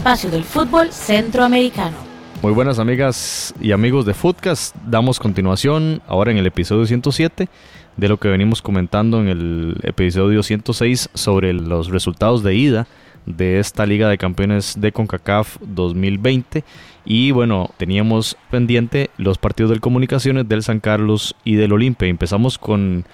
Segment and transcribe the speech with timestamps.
[0.00, 1.94] espacio del fútbol centroamericano.
[2.40, 7.50] Muy buenas amigas y amigos de Footcast, damos continuación ahora en el episodio 107
[7.98, 12.86] de lo que venimos comentando en el episodio 106 sobre los resultados de ida
[13.26, 16.64] de esta Liga de Campeones de CONCACAF 2020
[17.04, 22.08] y bueno, teníamos pendiente los partidos del Comunicaciones del San Carlos y del Olimpia.
[22.08, 23.04] Empezamos con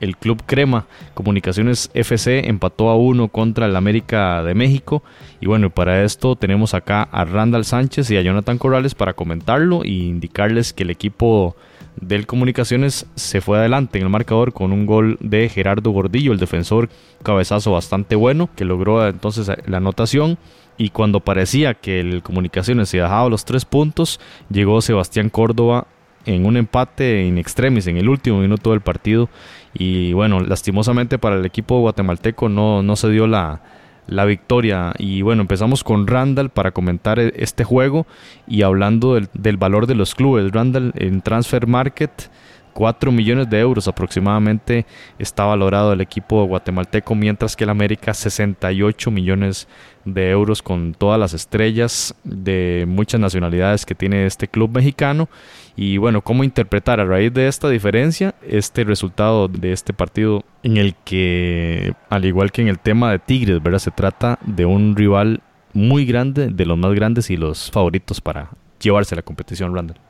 [0.00, 5.02] el Club Crema Comunicaciones FC empató a uno contra el América de México.
[5.40, 9.84] Y bueno, para esto tenemos acá a Randall Sánchez y a Jonathan Corrales para comentarlo
[9.84, 11.56] e indicarles que el equipo
[12.00, 16.38] del Comunicaciones se fue adelante en el marcador con un gol de Gerardo Gordillo, el
[16.38, 16.90] defensor
[17.22, 20.38] cabezazo bastante bueno, que logró entonces la anotación.
[20.78, 25.86] Y cuando parecía que el Comunicaciones se dejaba los tres puntos, llegó Sebastián Córdoba
[26.26, 29.28] en un empate in extremis en el último minuto del partido
[29.72, 33.62] y bueno, lastimosamente para el equipo guatemalteco no, no se dio la,
[34.06, 34.92] la victoria.
[34.98, 38.06] Y bueno, empezamos con Randall para comentar e, este juego
[38.46, 40.50] y hablando del, del, valor de los clubes.
[40.52, 42.30] Randall en Transfer Market
[42.76, 44.84] 4 millones de euros aproximadamente
[45.18, 49.66] está valorado el equipo guatemalteco, mientras que el América 68 millones
[50.04, 55.30] de euros con todas las estrellas de muchas nacionalidades que tiene este club mexicano.
[55.74, 60.76] Y bueno, ¿cómo interpretar a raíz de esta diferencia este resultado de este partido en
[60.76, 63.78] el que, al igual que en el tema de Tigres, ¿verdad?
[63.78, 65.40] se trata de un rival
[65.72, 70.05] muy grande, de los más grandes y los favoritos para llevarse la competición, Randall?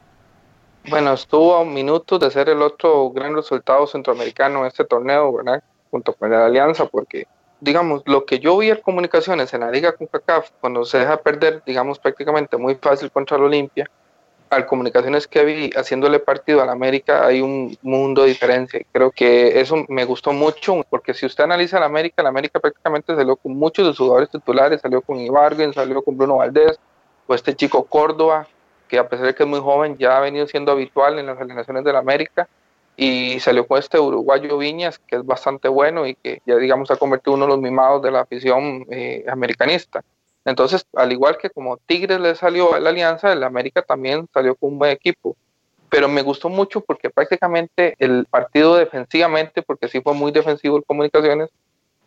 [0.89, 5.63] Bueno, estuvo a minutos de ser el otro gran resultado centroamericano en este torneo, ¿verdad?
[5.91, 7.27] Junto con la Alianza, porque,
[7.61, 11.17] digamos, lo que yo vi en comunicaciones en la Liga con CACAF, cuando se deja
[11.17, 13.91] perder, digamos, prácticamente muy fácil contra el Olimpia,
[14.49, 18.81] al comunicaciones que vi haciéndole partido al América hay un mundo de diferencia.
[18.93, 23.17] Creo que eso me gustó mucho, porque si usted analiza al América, el América prácticamente
[23.17, 26.79] salió con muchos de sus jugadores titulares, salió con Ibargüen, salió con Bruno Valdés,
[27.27, 28.47] o este chico Córdoba,
[28.89, 31.41] que a pesar de que es muy joven, ya ha venido siendo habitual en las
[31.41, 32.49] alineaciones del América
[32.97, 36.97] y salió con este uruguayo Viñas, que es bastante bueno y que ya digamos ha
[36.97, 40.03] convertido uno de los mimados de la afición eh, americanista.
[40.47, 44.55] Entonces, al igual que como Tigres le salió a la alianza, el América también salió
[44.55, 45.37] con un buen equipo.
[45.91, 50.85] Pero me gustó mucho porque prácticamente el partido defensivamente, porque sí fue muy defensivo el
[50.85, 51.51] Comunicaciones,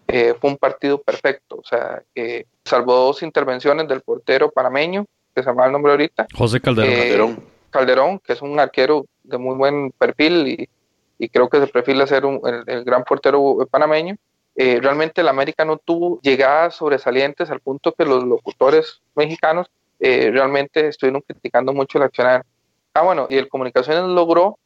[0.07, 1.57] eh, fue un partido perfecto.
[1.57, 6.27] O sea, eh, salvo dos intervenciones del portero panameño, que se llama el nombre ahorita.
[6.35, 6.91] José Calderón.
[6.91, 7.37] Eh,
[7.69, 8.19] Calderón.
[8.19, 10.69] que es un arquero de muy buen perfil y,
[11.17, 14.15] y creo que se perfila ser un, el, gran portero panameño.
[14.55, 19.67] Eh, realmente el América no tuvo llegadas sobresalientes al punto que los locutores mexicanos
[19.99, 22.45] eh, realmente estuvieron criticando mucho el accionar.
[22.93, 24.57] Ah, bueno, y el Comunicaciones logró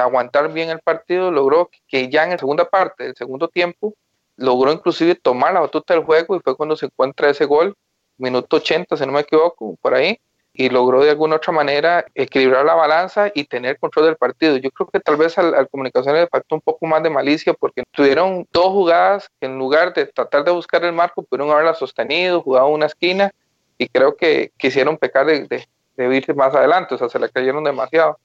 [0.00, 3.94] aguantar bien el partido, logró que ya en la segunda parte, del segundo tiempo,
[4.36, 7.76] logró inclusive tomar la batuta del juego y fue cuando se encuentra ese gol
[8.22, 10.18] minuto 80, si no me equivoco, por ahí,
[10.54, 14.56] y logró de alguna otra manera equilibrar la balanza y tener control del partido.
[14.58, 17.54] Yo creo que tal vez al, al Comunicaciones le faltó un poco más de malicia
[17.54, 21.74] porque tuvieron dos jugadas que en lugar de tratar de buscar el marco pudieron haberla
[21.74, 23.32] sostenido, jugado una esquina
[23.78, 25.66] y creo que quisieron pecar de, de,
[25.96, 28.18] de irse más adelante, o sea, se le cayeron demasiado.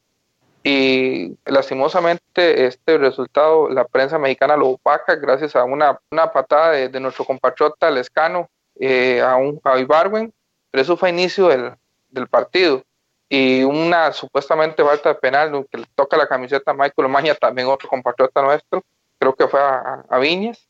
[0.63, 6.89] Y lastimosamente este resultado la prensa mexicana lo opaca gracias a una, una patada de,
[6.89, 8.49] de nuestro compatriota Lescano
[8.79, 10.33] eh, a, un, a Ibarwen,
[10.71, 11.73] pero eso fue inicio del,
[12.09, 12.83] del, partido.
[13.29, 17.67] Y una supuestamente falta de penal que le toca la camiseta a Michael Maña, también
[17.67, 18.83] otro compatriota nuestro,
[19.19, 20.67] creo que fue a, a Viñas.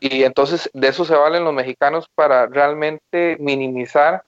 [0.00, 4.24] Y entonces de eso se valen los mexicanos para realmente minimizar,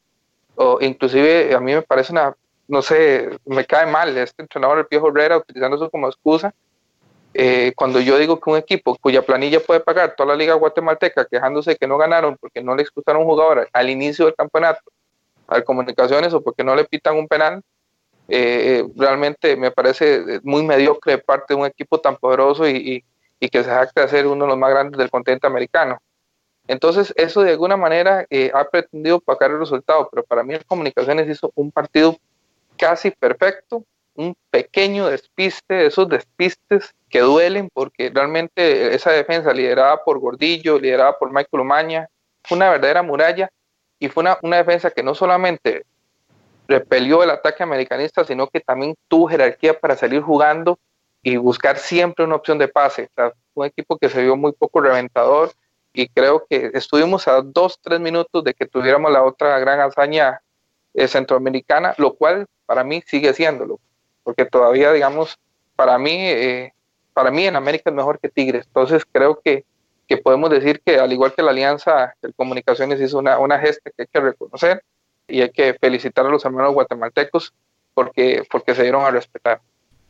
[0.54, 2.37] o inclusive a mí me parece una,
[2.69, 6.54] no sé, me cae mal este entrenador, el Piojo Herrera, utilizando eso como excusa
[7.34, 11.25] eh, cuando yo digo que un equipo cuya planilla puede pagar toda la liga guatemalteca
[11.25, 14.81] quejándose que no ganaron porque no le expulsaron un jugador al inicio del campeonato,
[15.46, 17.62] al comunicaciones o porque no le pitan un penal,
[18.29, 23.05] eh, realmente me parece muy mediocre de parte de un equipo tan poderoso y,
[23.40, 25.99] y, que se jacta de ser uno de los más grandes del continente americano.
[26.69, 30.64] Entonces, eso de alguna manera eh, ha pretendido pagar el resultado, pero para mí el
[30.64, 32.17] Comunicaciones hizo un partido
[32.76, 33.84] casi perfecto,
[34.14, 41.19] un pequeño despiste, esos despistes que duelen porque realmente esa defensa liderada por Gordillo, liderada
[41.19, 42.09] por Michael Umaña,
[42.44, 43.50] fue una verdadera muralla
[43.99, 45.85] y fue una, una, defensa que no solamente
[46.69, 50.79] repelió el ataque americanista, sino que también tuvo jerarquía para salir jugando
[51.23, 53.08] y buscar siempre una opción de pase.
[53.55, 55.53] Un equipo que se vio muy poco reventador
[55.93, 60.41] y creo que estuvimos a dos, tres minutos de que tuviéramos la otra gran hazaña
[60.94, 63.79] eh, centroamericana, lo cual para mí sigue siéndolo,
[64.22, 65.38] porque todavía, digamos,
[65.76, 66.72] para mí eh,
[67.14, 68.66] para mí en América es mejor que Tigres.
[68.66, 69.64] Entonces creo que,
[70.08, 73.90] que podemos decir que al igual que la Alianza de Comunicaciones hizo una, una gesta
[73.90, 74.82] que hay que reconocer,
[75.28, 77.52] y hay que felicitar a los hermanos guatemaltecos
[77.94, 79.60] porque, porque se dieron a respetar.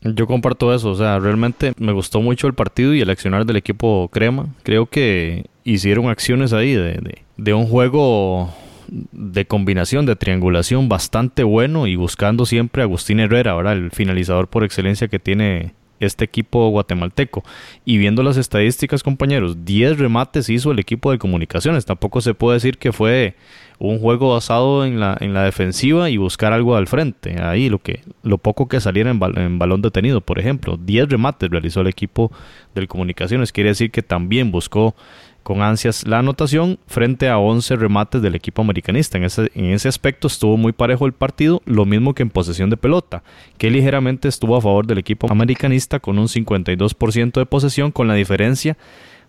[0.01, 3.57] Yo comparto eso, o sea, realmente me gustó mucho el partido y el accionar del
[3.57, 4.47] equipo Crema.
[4.65, 8.53] Creo que hicieron acciones ahí de, de, un juego
[8.93, 14.49] de combinación, de triangulación bastante bueno y buscando siempre a Agustín Herrera, ahora el finalizador
[14.49, 15.73] por excelencia que tiene
[16.07, 17.45] este equipo guatemalteco.
[17.85, 21.87] Y viendo las estadísticas, compañeros, 10 remates hizo el equipo de comunicaciones.
[21.87, 23.37] Tampoco se puede decir que fue
[23.79, 27.41] un juego basado en la, en la defensiva y buscar algo al frente.
[27.41, 31.51] Ahí lo que lo poco que saliera en, en balón detenido, por ejemplo, 10 remates
[31.51, 32.31] realizó el equipo
[32.75, 33.53] del Comunicaciones.
[33.53, 34.95] Quiere decir que también buscó
[35.43, 39.19] con ansias la anotación frente a 11 remates del equipo americanista.
[39.19, 42.71] En ese, en ese aspecto estuvo muy parejo el partido, lo mismo que en posesión
[42.71, 43.23] de pelota,
[43.59, 48.15] que ligeramente estuvo a favor del equipo americanista con un 52% de posesión, con la
[48.15, 48.77] diferencia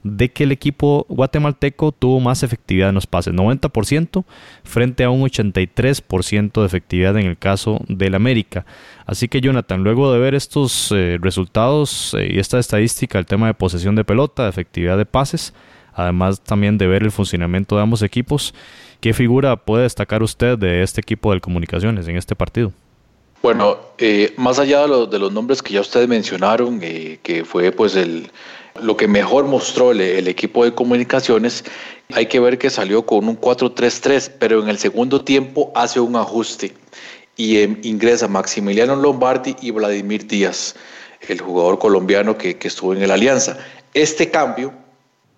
[0.03, 4.25] de que el equipo guatemalteco tuvo más efectividad en los pases, 90%
[4.63, 8.65] frente a un 83% de efectividad en el caso del América.
[9.05, 13.47] Así que Jonathan, luego de ver estos eh, resultados eh, y esta estadística, el tema
[13.47, 15.53] de posesión de pelota, de efectividad de pases,
[15.95, 18.53] además también de ver el funcionamiento de ambos equipos,
[18.99, 22.71] ¿qué figura puede destacar usted de este equipo de comunicaciones en este partido?
[23.41, 28.31] Bueno, eh, más allá de, los nombres que ya ustedes mencionaron, que fue pues el,
[28.81, 31.63] lo que mejor mostró el, equipo de comunicaciones,
[32.13, 36.15] hay que ver que salió con un 4-3-3, pero en el segundo tiempo hace un
[36.15, 36.73] ajuste
[37.35, 40.75] y em, ingresa Maximiliano Lombardi y Vladimir Díaz,
[41.27, 43.57] el jugador colombiano que, estuvo en el Alianza.
[43.93, 44.73] Este cambio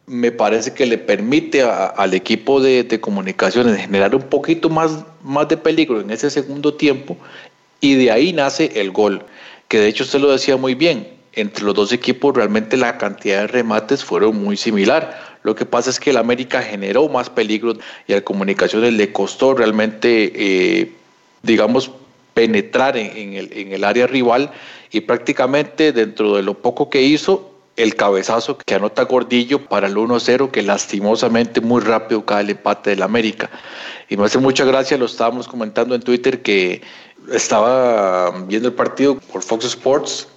[0.07, 5.57] me parece que le permite al equipo de, comunicaciones generar un poquito más, más de
[5.57, 7.17] peligro en ese segundo tiempo
[7.81, 9.23] y de ahí nace el gol,
[9.67, 13.41] que de hecho usted lo decía muy bien, entre los dos equipos realmente la cantidad
[13.41, 15.35] de remates fueron muy similar.
[15.43, 17.73] Lo que pasa es que el América generó más peligro
[18.07, 20.91] y al Comunicaciones le costó realmente, eh,
[21.43, 21.91] digamos,
[22.33, 24.51] penetrar en, el, en el área rival
[24.91, 29.95] y prácticamente dentro de lo poco que hizo, el cabezazo que anota Gordillo para el
[29.95, 33.49] 1-0, que lastimosamente muy rápido cae el empate del América.
[34.09, 36.81] Y me hace mucha gracia, lo estábamos comentando en Twitter, que
[37.31, 40.27] estaba viendo el partido por Fox Sports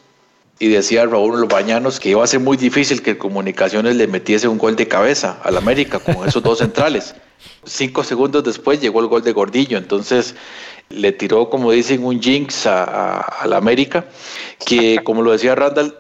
[0.59, 4.59] y decía Raúl Bañanos que iba a ser muy difícil que Comunicaciones le metiese un
[4.59, 7.15] gol de cabeza al América con esos dos centrales.
[7.65, 10.35] Cinco segundos después llegó el gol de Gordillo, entonces
[10.89, 14.07] le tiró, como dicen, un jinx al América,
[14.65, 15.95] que como lo decía Randall,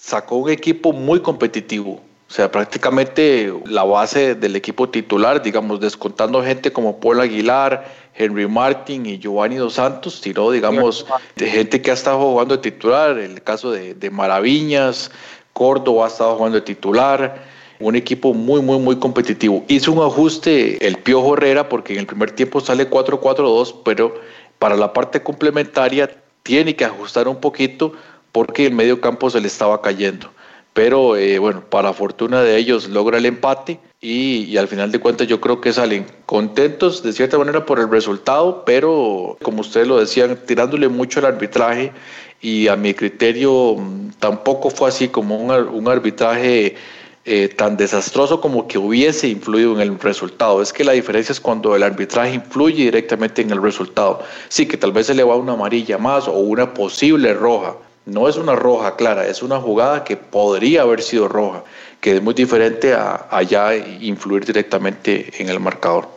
[0.00, 2.00] sacó un equipo muy competitivo.
[2.28, 8.46] O sea, prácticamente la base del equipo titular, digamos, descontando gente como Paul Aguilar, Henry
[8.46, 13.18] Martin y Giovanni Dos Santos, tiró, digamos, de gente que ha estado jugando de titular,
[13.18, 15.10] el caso de, de Maraviñas,
[15.52, 17.42] Córdoba ha estado jugando de titular,
[17.80, 19.64] un equipo muy, muy, muy competitivo.
[19.66, 24.14] Hizo un ajuste el Piojo Herrera porque en el primer tiempo sale 4-4-2, pero
[24.60, 26.08] para la parte complementaria
[26.44, 27.92] tiene que ajustar un poquito
[28.32, 30.30] porque el medio campo se le estaba cayendo.
[30.72, 35.26] Pero eh, bueno, para fortuna de ellos logra el empate y, al final de cuentas
[35.26, 39.98] yo creo que salen contentos de cierta manera por el resultado, pero como ustedes lo
[39.98, 41.92] decían, tirándole mucho al arbitraje
[42.40, 46.76] y a mi criterio mm, tampoco fue así como un, arbitraje
[47.24, 50.62] eh, tan desastroso como que hubiese influido en el resultado.
[50.62, 54.22] Es que la diferencia es cuando el arbitraje influye directamente en el resultado.
[54.48, 57.74] Sí, que tal vez se le va una amarilla más o una posible roja.
[58.06, 61.64] No es una roja clara, es una jugada que podría haber sido roja
[62.00, 66.08] que es muy diferente a, allá influir directamente en el marcador.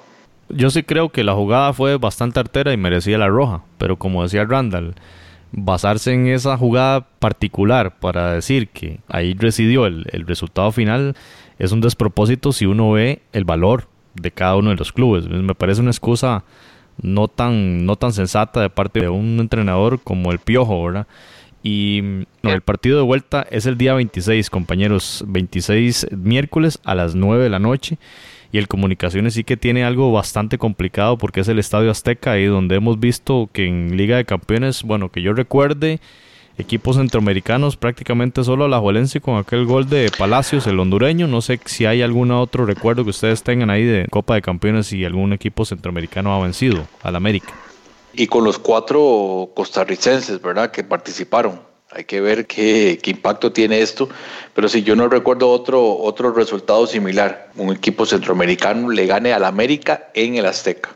[0.50, 4.24] Yo sí creo que la jugada fue bastante artera y merecía la roja, pero como
[4.24, 4.96] decía Randall,
[5.52, 11.16] basarse en esa jugada particular para decir que ahí residió el, el resultado final
[11.60, 15.28] es un despropósito si uno ve el valor de cada uno de los clubes.
[15.28, 16.44] Me parece una excusa
[17.02, 21.08] no tan, no tan sensata de parte de un entrenador como el Piojo, ¿verdad?
[21.64, 25.24] Y el partido de vuelta es el día 26, compañeros.
[25.26, 27.98] 26 miércoles a las 9 de la noche.
[28.52, 32.46] Y el Comunicaciones sí que tiene algo bastante complicado porque es el Estadio Azteca, ahí
[32.46, 36.00] donde hemos visto que en Liga de Campeones, bueno, que yo recuerde,
[36.60, 41.28] equipos centroamericanos prácticamente solo la Juelense con aquel gol de Palacios, el hondureño.
[41.28, 44.92] No sé si hay algún otro recuerdo que ustedes tengan ahí de Copa de Campeones
[44.94, 47.54] y algún equipo centroamericano ha vencido al América
[48.14, 51.62] y con los cuatro costarricenses, ¿verdad?, que participaron.
[51.92, 54.10] Hay que ver qué, impacto tiene esto,
[54.56, 59.44] pero si yo no recuerdo otro, otro resultado similar, un equipo centroamericano le gane al
[59.44, 60.90] América en el Azteca.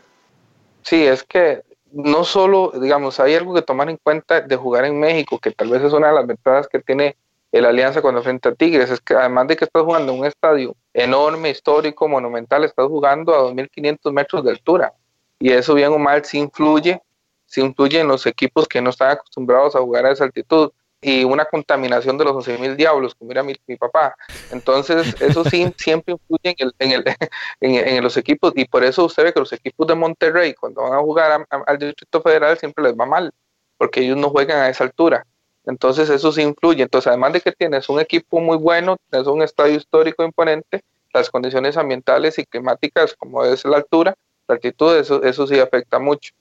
[0.82, 4.98] Sí, es que no solo, digamos, hay algo que tomar en cuenta de jugar en
[4.98, 7.16] México, que tal vez es una de las ventajas que tiene
[7.52, 10.26] el Alianza cuando frente a Tigres, es que además de que estás jugando en un
[10.26, 14.92] estadio enorme, histórico, monumental, estás jugando a 2.500 metros de altura.
[15.40, 17.00] y eso bien o mal sí influye,
[17.48, 21.24] sí influye en los equipos que no están acostumbrados a jugar a esa altitud y
[21.24, 24.16] una contaminación de los 11.000 diablos, como era mi, papá.
[24.50, 27.04] Entonces, eso sí siempre influye en, el,
[27.60, 30.82] en, en, los equipos y por eso usted ve que los equipos de Monterrey, cuando
[30.82, 33.32] van a jugar al Distrito Federal, siempre les va mal,
[33.76, 35.24] porque ellos no juegan a esa altura.
[35.64, 36.82] Entonces, eso sí influye.
[36.82, 41.30] Entonces, además de que tienes un equipo muy bueno, tienes un estadio histórico imponente, las
[41.30, 44.14] condiciones ambientales y climáticas, como es la altura,
[44.46, 46.32] la altitud, eso, eso sí afecta mucho.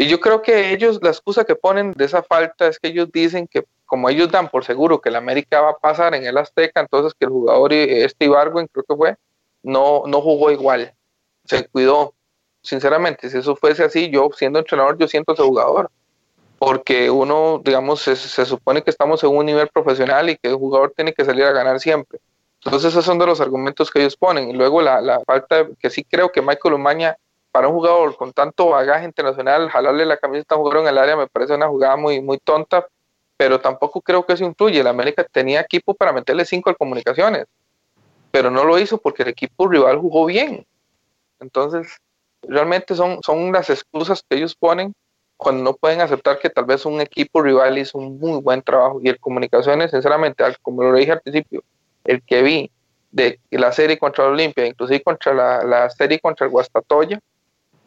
[0.00, 3.08] Y yo creo que ellos, la excusa que ponen de esa falta es que ellos
[3.12, 6.38] dicen que como ellos dan por seguro que el América va a pasar en el
[6.38, 9.16] Azteca, entonces que el jugador, este Ibargüen creo que fue,
[9.64, 10.94] no, no jugó igual,
[11.46, 12.14] se cuidó.
[12.62, 15.90] Sinceramente, si eso fuese así, yo siendo entrenador, yo siento ese jugador.
[16.60, 20.54] Porque uno, digamos, se, se supone que estamos en un nivel profesional y que el
[20.54, 22.20] jugador tiene que salir a ganar siempre.
[22.64, 24.50] Entonces esos son de los argumentos que ellos ponen.
[24.50, 27.16] Y luego la, la falta, que sí creo que Michael Umaña,
[27.58, 30.98] para un jugador con tanto bagaje internacional, jalarle la camiseta a un jugador en el
[30.98, 32.86] área me parece una jugada muy, muy tonta,
[33.36, 34.78] pero tampoco creo que eso influye.
[34.78, 37.46] El América tenía equipo para meterle cinco al comunicaciones,
[38.30, 40.64] pero no lo hizo porque el equipo rival jugó bien.
[41.40, 41.96] Entonces,
[42.42, 44.94] realmente son, son las excusas que ellos ponen
[45.36, 49.00] cuando no pueden aceptar que tal vez un equipo rival hizo un muy buen trabajo.
[49.02, 51.64] Y el comunicaciones, sinceramente, como lo dije al principio,
[52.04, 52.70] el que vi
[53.10, 57.18] de la serie contra Olimpia, inclusive contra la, la serie contra el Guastatoya,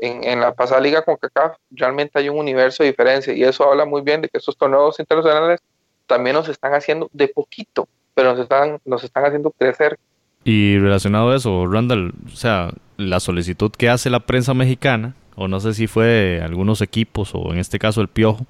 [0.01, 3.85] en, la pasada liga con CACAF, realmente hay un universo de diferencia y eso habla
[3.85, 5.61] muy bien de que estos torneos internacionales
[6.07, 9.99] también nos están haciendo de poquito, pero nos están, nos están haciendo crecer.
[10.43, 15.47] Y relacionado a eso, Randall, o sea, la solicitud que hace la prensa mexicana, o
[15.47, 18.47] no sé si fue algunos equipos o en este caso el Piojo,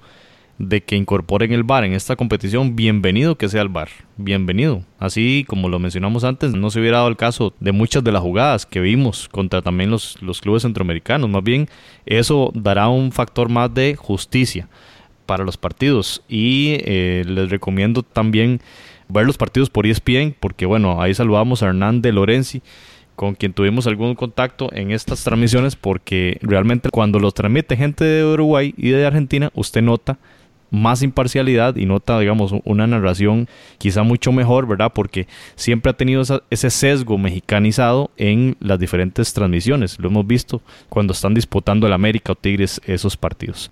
[0.58, 4.84] de que incorporen el VAR en esta competición, bienvenido que sea el VAR, bienvenido.
[4.98, 8.22] Así como lo mencionamos antes, no se hubiera dado el caso de muchas de las
[8.22, 11.68] jugadas que vimos contra también los, los clubes centroamericanos, más bien
[12.06, 14.68] eso dará un factor más de justicia
[15.26, 18.60] para los partidos y eh, les recomiendo también
[19.08, 22.62] ver los partidos por ESPN porque bueno, ahí saludamos a Hernán de Lorenzi
[23.16, 28.24] con quien tuvimos algún contacto en estas transmisiones porque realmente cuando los transmite gente de
[28.24, 30.18] Uruguay y de Argentina, usted nota
[30.72, 33.46] más imparcialidad y nota, digamos, una narración
[33.78, 34.90] quizá mucho mejor, ¿verdad?
[34.92, 39.98] Porque siempre ha tenido ese sesgo mexicanizado en las diferentes transmisiones.
[40.00, 43.70] Lo hemos visto cuando están disputando el América o Tigres esos partidos.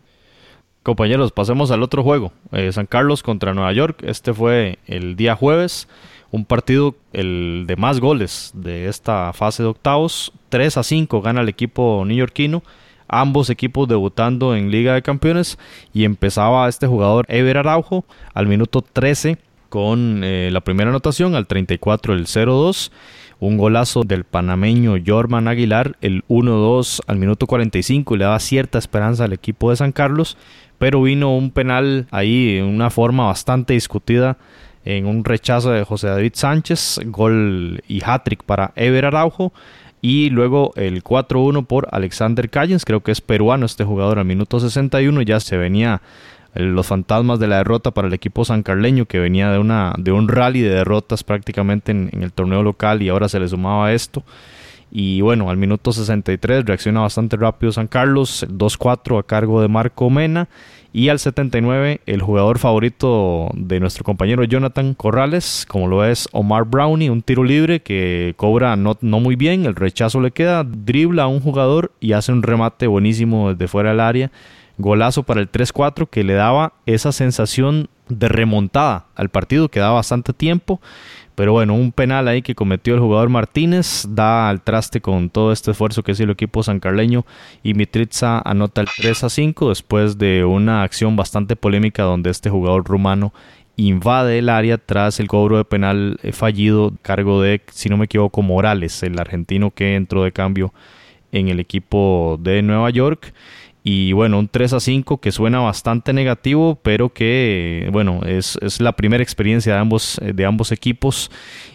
[0.83, 2.33] Compañeros, pasemos al otro juego.
[2.53, 4.03] Eh, San Carlos contra Nueva York.
[4.03, 5.89] Este fue el día jueves.
[6.31, 10.33] Un partido, el de más goles de esta fase de octavos.
[10.51, 12.63] 3 a 5 gana el equipo neoyorquino
[13.11, 15.59] ambos equipos debutando en Liga de Campeones
[15.93, 19.39] y empezaba este jugador Ever Araujo al minuto 13
[19.69, 22.91] con eh, la primera anotación, al 34 el 0-2,
[23.39, 28.79] un golazo del panameño Jorman Aguilar, el 1-2 al minuto 45 y le daba cierta
[28.79, 30.37] esperanza al equipo de San Carlos,
[30.79, 34.37] pero vino un penal ahí en una forma bastante discutida
[34.85, 39.53] en un rechazo de José David Sánchez, gol y hat-trick para Ever Araujo
[40.03, 44.61] y luego el 4-1 por Alexander Callens, creo que es peruano este jugador al minuto
[44.61, 46.01] 61, ya se venía
[46.55, 50.13] eh, los fantasmas de la derrota para el equipo sancarleño que venía de, una, de
[50.13, 53.93] un rally de derrotas prácticamente en, en el torneo local y ahora se le sumaba
[53.93, 54.25] esto.
[54.93, 60.11] Y bueno, al minuto 63 reacciona bastante rápido San Carlos, 2-4 a cargo de Marco
[60.11, 60.49] Mena.
[60.93, 66.65] Y al 79, el jugador favorito de nuestro compañero Jonathan Corrales, como lo es Omar
[66.65, 71.25] Brownie, un tiro libre que cobra no, no muy bien, el rechazo le queda, dribla
[71.25, 74.33] a un jugador y hace un remate buenísimo desde fuera del área.
[74.79, 79.95] Golazo para el 3-4 que le daba esa sensación de remontada al partido, que daba
[79.95, 80.81] bastante tiempo
[81.41, 85.53] pero bueno, un penal ahí que cometió el jugador Martínez da al traste con todo
[85.53, 87.25] este esfuerzo que hizo el equipo sancarleño
[87.63, 92.51] y Mitriza anota el 3 a 5 después de una acción bastante polémica donde este
[92.51, 93.33] jugador rumano
[93.77, 98.05] invade el área tras el cobro de penal eh, fallido cargo de, si no me
[98.05, 100.75] equivoco, Morales, el argentino que entró de cambio
[101.33, 103.33] en el equipo de Nueva York.
[103.83, 108.93] Y bueno, un 3 a 5 que suena bastante negativo, pero que bueno, es, la
[108.93, 111.31] primera experiencia de ambos, de ambos equipos.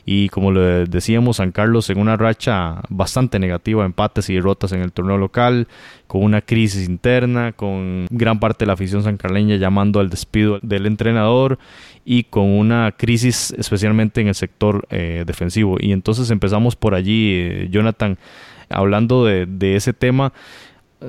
[0.05, 4.81] Y como le decíamos, San Carlos en una racha bastante negativa, empates y derrotas en
[4.81, 5.67] el torneo local,
[6.05, 10.85] con una crisis interna, con gran parte de la afición sancarleña llamando al despido del
[10.85, 11.57] entrenador
[12.05, 15.77] y con una crisis especialmente en el sector eh, defensivo.
[15.79, 18.19] Y entonces empezamos por allí, eh, Jonathan,
[18.69, 20.33] hablando de, de ese tema.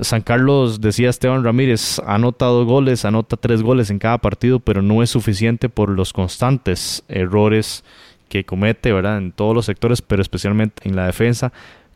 [0.01, 4.81] San Carlos, decía Esteban Ramírez, ha anotado goles, anota tres goles en cada partido, pero
[4.81, 7.83] no es suficiente por los constantes errores
[8.29, 9.17] que comete, ¿verdad?
[9.17, 11.51] En todos los sectores, pero especialmente en la defensa.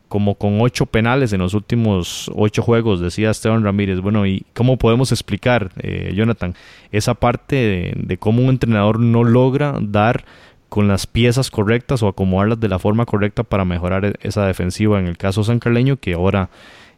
[0.08, 4.00] como con ocho penales en los últimos ocho juegos, decía Esteban Ramírez.
[4.00, 6.54] Bueno, ¿y cómo podemos explicar, eh, Jonathan,
[6.90, 10.26] esa parte de, cómo un entrenador no logra dar
[10.68, 14.98] con las piezas correctas o acomodarlas de la forma correcta para mejorar e-, esa defensiva
[15.00, 16.50] en el caso San Carleño, que ahora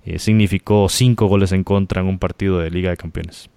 [0.05, 3.49] eh, significó cinco goles en contra en un partido de Liga de Campeones?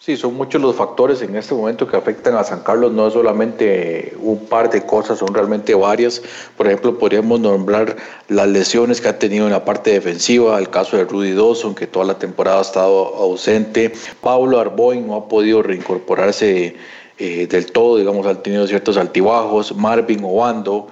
[0.00, 3.14] Sí, son muchos los factores en este momento que afectan a San Carlos, no es
[3.14, 6.22] solamente un par de cosas, son realmente varias.
[6.56, 7.96] Por ejemplo, podríamos nombrar
[8.28, 11.88] las lesiones que ha tenido en la parte defensiva, el caso de Rudy Dawson, que
[11.88, 13.92] toda la temporada ha estado ausente.
[14.20, 16.76] Pablo Arboin no ha podido reincorporarse
[17.18, 19.74] eh, del todo, digamos, ha tenido ciertos altibajos.
[19.74, 20.86] Marvin Obando,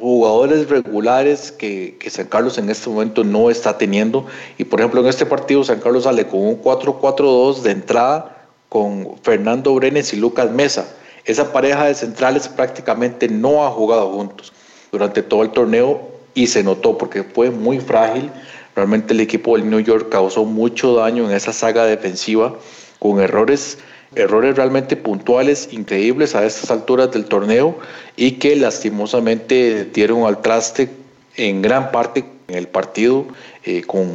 [0.00, 4.26] jugadores regulares que, San Carlos en este momento no está teniendo.
[4.58, 9.16] Y por ejemplo, en este partido San Carlos sale con un 4-4-2 de entrada con
[9.22, 10.86] Fernando Brenes y Lucas Mesa.
[11.24, 14.52] Esa pareja de centrales prácticamente no ha jugado juntos
[14.92, 16.00] durante todo el torneo
[16.34, 18.30] y se notó porque fue muy frágil.
[18.74, 22.54] Realmente el equipo del New York causó mucho daño en esa saga defensiva
[22.98, 23.78] con errores
[24.16, 27.78] errores realmente puntuales, increíbles a estas alturas del torneo
[28.16, 30.90] y que lastimosamente dieron al traste
[31.36, 33.26] en gran parte en el partido
[33.64, 34.08] eh, con,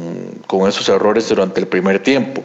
[0.46, 2.42] con esos errores durante el primer tiempo.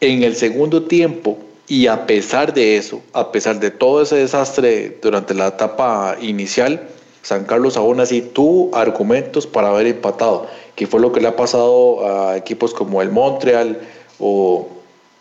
[0.00, 4.98] En el segundo tiempo, y a pesar de eso, a pesar de todo ese desastre
[5.02, 6.88] durante la etapa inicial,
[7.22, 11.36] San Carlos aún así tuvo argumentos para haber empatado, que fue lo que le ha
[11.36, 13.78] pasado a equipos como el Montreal
[14.18, 14.68] o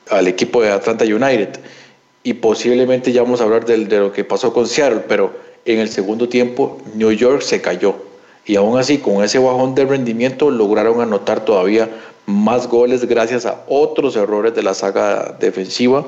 [0.10, 1.60] al equipo de Atlanta United.
[2.30, 5.34] Y posiblemente ya vamos a hablar de, lo que pasó con Seattle, pero
[5.66, 7.96] en el segundo tiempo New York se cayó.
[8.46, 11.90] Y aún así, con ese bajón de rendimiento, lograron anotar todavía
[12.28, 16.06] más goles gracias a otros errores de la saga defensiva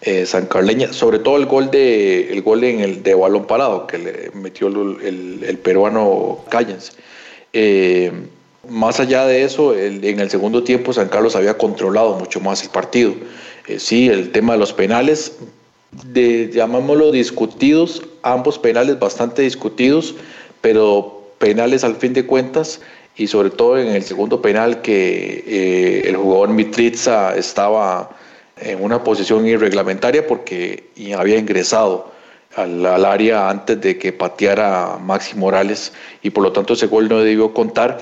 [0.00, 3.88] eh, San Carleña, sobre todo el gol de el gol en el de balón parado
[3.88, 6.92] que le metió el, peruano Callens.
[7.52, 8.12] Eh,
[8.68, 12.70] más allá de eso, en el segundo tiempo San Carlos había controlado mucho más el
[12.70, 13.12] partido.
[13.66, 15.38] Eh, sí, el tema de los penales,
[16.02, 20.14] de, llamámoslo discutidos, ambos penales bastante discutidos,
[20.60, 22.80] pero penales al fin de cuentas
[23.16, 28.10] y sobre todo en el segundo penal que eh, el jugador Mitriza estaba
[28.56, 32.12] en una posición irreglamentaria porque había ingresado
[32.56, 37.08] al, al, área antes de que pateara Maxi Morales y por lo tanto ese gol
[37.08, 37.98] no debió contar.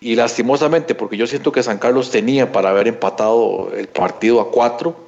[0.00, 4.50] Y lastimosamente, porque yo siento que San Carlos tenía para haber empatado el partido a
[4.50, 5.05] cuatro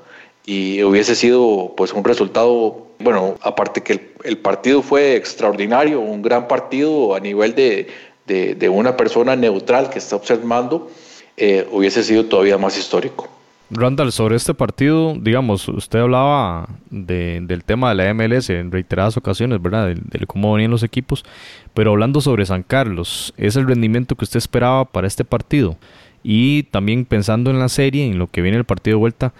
[0.49, 6.49] y hubiese sido pues un resultado, bueno, aparte que el, partido fue extraordinario, un gran
[6.49, 7.89] partido a nivel de,
[8.27, 10.91] de, una persona neutral que está observando,
[11.37, 13.29] eh, hubiese sido todavía más histórico.
[13.69, 19.61] Randall, sobre este partido, digamos, usted hablaba del tema de la MLS en reiteradas ocasiones,
[19.61, 19.89] ¿verdad?
[19.89, 21.27] De, cómo venían los equipos,
[21.75, 25.77] pero hablando sobre San Carlos, ¿es el rendimiento que usted esperaba para este partido?
[26.23, 29.35] Y también pensando en la serie, en lo que viene el partido de vuelta,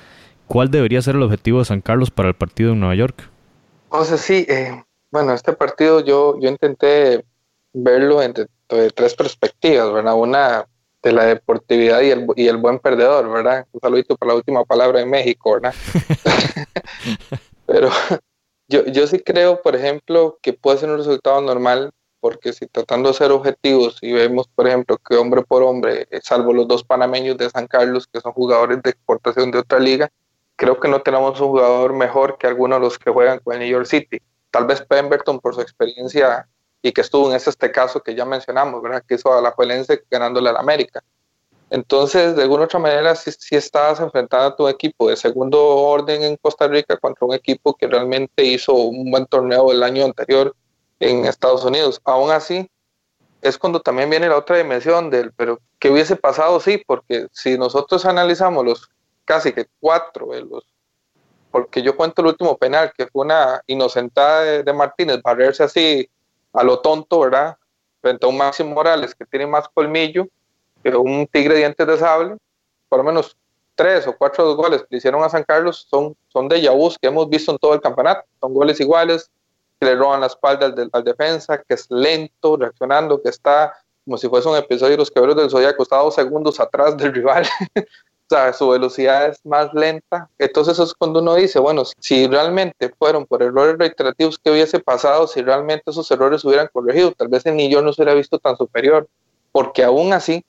[0.49, 3.29] ¿cuál debería ser el objetivo de San Carlos para el partido en Nueva York?
[3.91, 7.25] O sea, sí, eh, bueno, este partido yo, yo intenté
[7.73, 8.47] verlo entre
[8.95, 10.15] tres perspectivas, ¿verdad?
[10.15, 10.67] Una
[11.03, 13.67] de la deportividad y el, y el buen perdedor, ¿verdad?
[13.73, 15.75] Un saludito para la última palabra en México, ¿verdad?
[17.67, 17.91] Pero
[18.69, 23.11] yo, yo sí creo, por ejemplo, que puede ser un resultado normal, porque si tratando
[23.11, 26.85] de ser objetivos y vemos, por ejemplo, que hombre por hombre, eh, salvo los dos
[26.85, 30.11] panameños de San Carlos, que son jugadores de exportación de otra liga,
[30.59, 33.61] creo que no tenemos un jugador mejor que algunos de los que juegan con el
[33.61, 34.21] New York City.
[34.51, 36.49] Tal vez Pemberton por su experiencia
[36.83, 39.05] y que estuvo en este caso que ya mencionamos, ¿verdad?
[39.07, 41.03] Que hizo a la Juelense ganándole al América.
[41.71, 46.25] Entonces, de alguna otra manera, si, si estabas enfrentando a tu equipo de segundo orden
[46.25, 50.57] en Costa Rica contra un equipo que realmente hizo un buen torneo el año anterior
[50.99, 52.01] en Estados Unidos.
[52.05, 52.69] Aún así,
[53.43, 56.59] es cuando también viene la otra dimensión del, pero ¿qué hubiese pasado?
[56.59, 58.91] Sí, porque si nosotros analizamos los
[59.29, 60.65] casi que cuatro de los,
[61.51, 66.09] porque yo cuento el último penal, que fue una inocentada de, de Martínez, barrerse así
[66.55, 67.59] a lo tonto, ¿verdad?
[68.01, 70.27] Frente a un Máximo Morales que tiene más colmillo
[70.83, 72.37] que un Tigre dientes de sable,
[72.89, 73.37] por lo menos
[73.75, 77.09] tres o cuatro goles que le hicieron a San Carlos son, son de Yabús que
[77.09, 78.25] hemos visto en todo el campeonato.
[78.41, 79.31] Son goles iguales,
[79.79, 83.75] que le roban la espalda al, al, defensa, que es lento, reaccionando, que está
[84.09, 87.13] como si fuese un episodio de los quebros del Zodiaco, está dos segundos atrás del
[87.13, 87.47] rival.
[88.53, 90.29] su velocidad es más lenta.
[90.39, 94.81] Entonces eso es cuando uno dice, bueno, si realmente fueron por errores reiterativos, ¿qué hubiese
[94.81, 97.13] pasado si realmente esos errores hubieran corregido?
[97.13, 99.09] Tal vez el Nillón no se hubiera visto tan superior,
[99.53, 100.45] porque aún así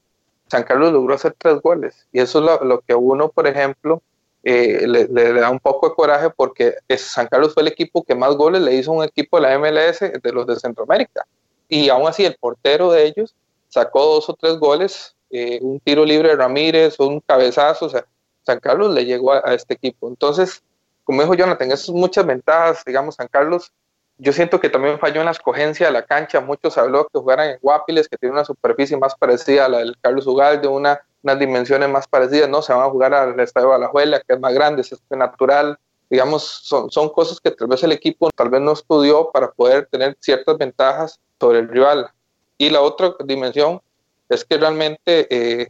[0.47, 2.07] San Carlos logró hacer tres goles.
[2.11, 4.01] Y eso es lo, que a uno, por ejemplo,
[4.43, 8.35] eh, le, da un poco de coraje porque San Carlos fue el equipo que más
[8.35, 11.25] goles le hizo a un equipo de la MLS de los de Centroamérica.
[11.67, 13.35] Y aún así el portero de ellos
[13.69, 17.89] sacó dos o tres goles, eh, un tiro libre de Ramírez o un cabezazo, o
[17.89, 18.05] sea,
[18.43, 20.07] San Carlos le llegó a, este equipo.
[20.07, 20.63] Entonces,
[21.03, 23.71] como dijo Jonathan, son muchas ventajas, digamos, San Carlos,
[24.17, 27.51] yo siento que también falló en la escogencia de la cancha, muchos habló que jugaran
[27.51, 31.39] en Guapiles, que tiene una superficie más parecida a la del Carlos Ugalde, una, unas
[31.39, 34.81] dimensiones más parecidas, no, se van a jugar al Estadio Alajuela, que es más grande,
[34.81, 35.77] es natural,
[36.09, 39.87] digamos, son, son cosas que tal vez el equipo tal vez no estudió para poder
[39.91, 42.11] tener ciertas ventajas sobre el rival.
[42.57, 43.81] Y la otra dimensión
[44.29, 45.67] es que realmente eh,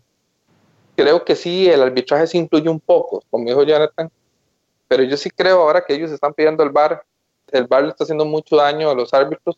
[0.96, 4.12] creo que sí, el arbitraje sí influye un poco, como dijo Jonathan,
[4.88, 7.04] pero yo sí creo ahora que ellos están pidiendo el VAR,
[7.52, 9.58] el VAR le está haciendo mucho daño a los árbitros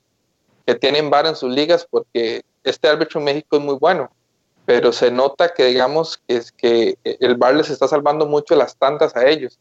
[0.65, 4.11] que tienen VAR en sus ligas porque este árbitro en México es muy bueno,
[4.65, 8.77] pero se nota que digamos que, es que el VAR les está salvando mucho las
[8.77, 9.57] tantas a ellos,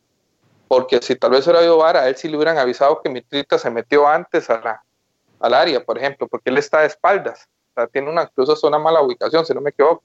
[0.69, 3.59] porque si tal vez hubiera habido VAR, a él sí le hubieran avisado que Mitrita
[3.59, 4.85] se metió antes a la,
[5.41, 9.03] al área, por ejemplo, porque él está de espaldas, sea, tiene una, incluso una mala
[9.03, 10.03] ubicación, si no me equivoco.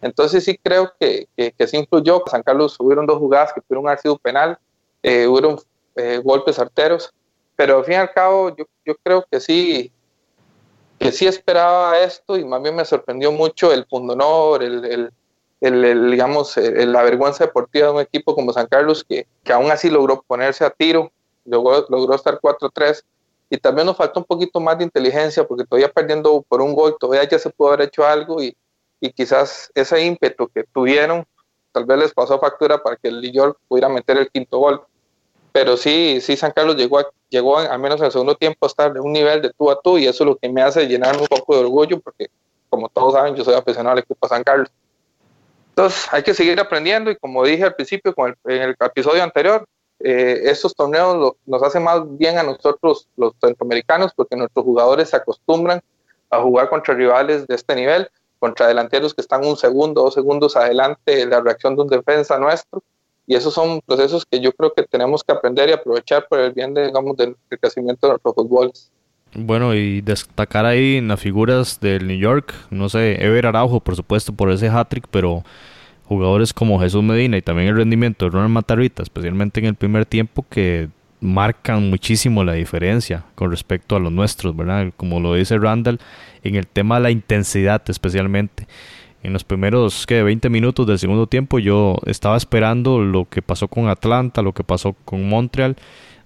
[0.00, 2.22] Entonces sí creo que, que, sí influyó.
[2.26, 4.58] San Carlos hubieron dos jugadas que pudieron haber sido penal,
[5.02, 5.58] eh, hubieron
[5.96, 7.12] eh, golpes arteros,
[7.56, 9.92] pero al fin y al cabo yo, yo creo que sí,
[10.98, 15.12] que sí esperaba esto y más bien me sorprendió mucho el pundonor, el, el,
[15.60, 19.88] el, digamos, la vergüenza deportiva de un equipo como San Carlos que, que aún así
[19.88, 21.12] logró ponerse a tiro,
[21.44, 23.04] logró, logró estar 4-3
[23.50, 26.96] y también nos falta un poquito más de inteligencia porque todavía perdiendo por un gol,
[26.98, 28.56] todavía ya se pudo haber hecho algo y,
[29.00, 31.26] y quizás ese ímpetu que tuvieron
[31.74, 34.82] tal vez les pasó factura para que el York pudiera meter el quinto gol.
[35.52, 38.92] Pero sí, sí, San Carlos llegó, llegó al menos en el segundo tiempo a estar
[38.92, 41.16] de un nivel de tú a tú y eso es lo que me hace llenar
[41.16, 42.28] un poco de orgullo porque,
[42.70, 44.70] como todos saben, yo soy aficionado al equipo San Carlos.
[45.70, 49.66] Entonces, hay que seguir aprendiendo y como dije al principio, con en el episodio anterior,
[50.00, 55.16] eh, estos torneos nos hacen más bien a nosotros los centroamericanos porque nuestros jugadores se
[55.16, 55.80] acostumbran
[56.30, 58.08] a jugar contra rivales de este nivel
[58.44, 62.38] contra delanteros que están un segundo, dos segundos adelante de la reacción de un defensa
[62.38, 62.82] nuestro.
[63.26, 66.52] Y esos son procesos que yo creo que tenemos que aprender y aprovechar por el
[66.52, 68.90] bien, digamos, del, crecimiento de nuestros fútboles.
[69.34, 73.96] Bueno, y destacar ahí en las figuras del New York, no sé, Ever Araujo, por
[73.96, 75.42] supuesto, por ese hat-trick, pero
[76.14, 80.06] jugadores como Jesús Medina y también el rendimiento de Ronald Matarrita, especialmente en el primer
[80.06, 80.88] tiempo, que
[81.20, 84.92] marcan muchísimo la diferencia con respecto a los nuestros, ¿verdad?
[84.96, 85.98] Como lo dice Randall,
[86.42, 88.66] en el tema de la intensidad especialmente.
[89.22, 90.22] En los primeros ¿qué?
[90.22, 94.64] 20 minutos del segundo tiempo yo estaba esperando lo que pasó con Atlanta, lo que
[94.64, 95.76] pasó con Montreal,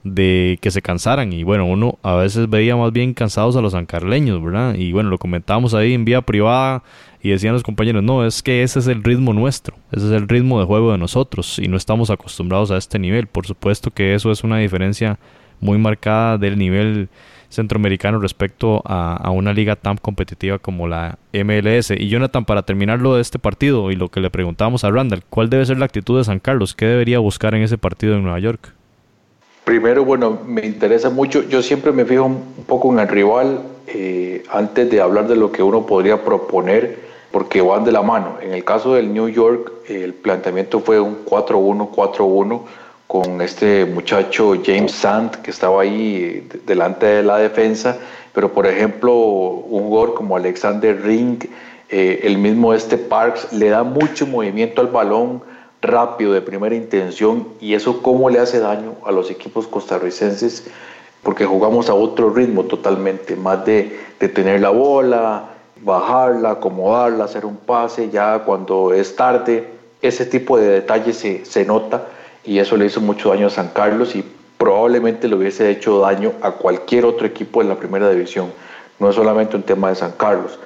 [0.05, 1.33] de que se cansaran.
[1.33, 4.75] Y bueno, uno a veces veía más bien cansados a los sancarleños, ¿verdad?
[4.75, 6.83] Y bueno, lo comentábamos ahí en vía privada
[7.23, 10.29] y decían los compañeros, no, es que ese es el ritmo nuestro, ese es el
[10.29, 13.27] ritmo de juego de nosotros y no estamos acostumbrados a este nivel.
[13.27, 15.19] Por supuesto que eso es una diferencia
[15.61, 17.09] muy marcada del nivel
[17.49, 21.91] centroamericano respecto a, a, una liga tan competitiva como la MLS.
[21.91, 25.25] Y Jonathan, para terminar lo de este partido y lo que le preguntábamos a Randall,
[25.31, 26.75] ¿cuál debe ser la actitud de San Carlos?
[26.75, 28.75] ¿Qué debería buscar en ese partido en Nueva York?
[29.69, 34.43] Primero, bueno, me interesa mucho, yo siempre me fijo un poco en el rival eh,
[34.51, 36.99] antes de hablar de lo que uno podría proponer
[37.31, 38.39] porque van de la mano.
[38.41, 42.63] En el caso del New York, el planteamiento fue un 4-1-4-1
[43.07, 47.99] con este muchacho James Sand que estaba ahí delante de la defensa,
[48.33, 51.45] pero por ejemplo un jugador como Alexander Ring,
[51.91, 55.43] eh, el mismo este Parks, le da mucho movimiento al balón
[55.81, 60.67] rápido de primera intención y eso cómo le hace daño a los equipos costarricenses
[61.23, 65.51] porque jugamos a otro ritmo totalmente, más de, de tener la bola,
[65.83, 69.69] bajarla, acomodarla, hacer un pase, ya cuando es tarde,
[70.01, 72.07] ese tipo de detalles se, se nota
[72.45, 74.25] y eso le hizo mucho daño a San Carlos y
[74.59, 78.53] probablemente le hubiese hecho daño a cualquier otro equipo en la primera división.
[78.99, 80.59] No es solamente un tema de San Carlos.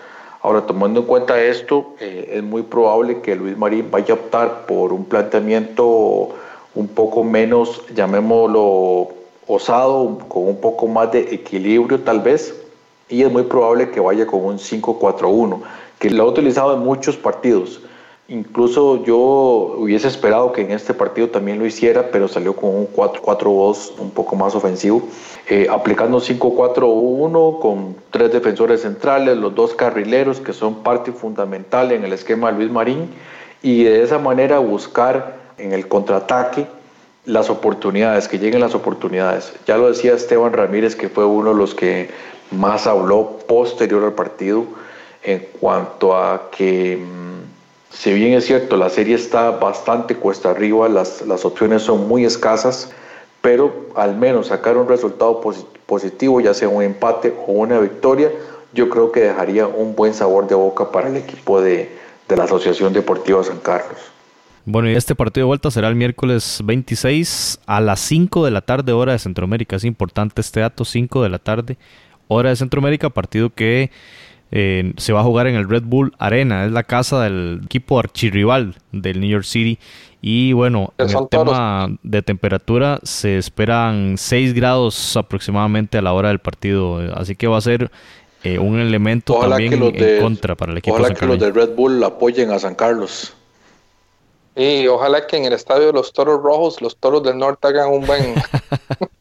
[0.42, 4.66] Ahora, tomando en cuenta esto, eh, es muy probable que Luis Marín vaya a optar
[4.66, 6.30] por un planteamiento
[6.74, 9.08] un poco menos, llamémoslo
[9.46, 12.60] osado, con un poco más de equilibrio tal vez,
[13.08, 15.60] y es muy probable que vaya con un 5-4-1,
[16.00, 17.80] que lo ha utilizado en muchos partidos.
[18.32, 22.88] Incluso yo hubiese esperado que en este partido también lo hiciera, pero salió con un
[22.90, 25.02] 4-4-2 un poco más ofensivo,
[25.50, 31.92] eh, aplicando un 5-4-1 con tres defensores centrales, los dos carrileros que son parte fundamental
[31.92, 33.10] en el esquema de Luis Marín,
[33.62, 36.66] y de esa manera buscar en el contraataque
[37.26, 39.52] las oportunidades, que lleguen las oportunidades.
[39.66, 42.08] Ya lo decía Esteban Ramírez, que fue uno de los que
[42.50, 44.64] más habló posterior al partido
[45.22, 47.31] en cuanto a que, mm,
[47.92, 52.24] si bien es cierto, la serie está bastante cuesta arriba, las, las opciones son muy
[52.24, 52.90] escasas,
[53.40, 55.40] pero al menos sacar un resultado
[55.86, 58.30] positivo, ya sea un empate o una victoria,
[58.72, 61.90] yo creo que dejaría un buen sabor de boca para el equipo de,
[62.28, 63.98] de la Asociación Deportiva San Carlos.
[64.64, 68.60] Bueno, y este partido de vuelta será el miércoles 26 a las 5 de la
[68.60, 69.76] tarde, hora de Centroamérica.
[69.76, 71.78] Es importante este dato, 5 de la tarde,
[72.28, 73.90] hora de Centroamérica, partido que
[74.52, 76.66] eh, se va a jugar en el Red Bull Arena.
[76.66, 79.78] Es la casa del equipo archirrival del New York City.
[80.20, 86.28] Y bueno, en el tema de temperatura se esperan 6 grados aproximadamente a la hora
[86.28, 86.98] del partido.
[87.16, 87.90] Así que va a ser
[88.44, 90.96] eh, un elemento también en contra para el equipo.
[90.96, 93.34] Ojalá que los de Red Bull apoyen a San Carlos.
[94.54, 97.90] Y ojalá que en el estadio de los Toros Rojos, los Toros del Norte hagan
[97.90, 98.34] un buen,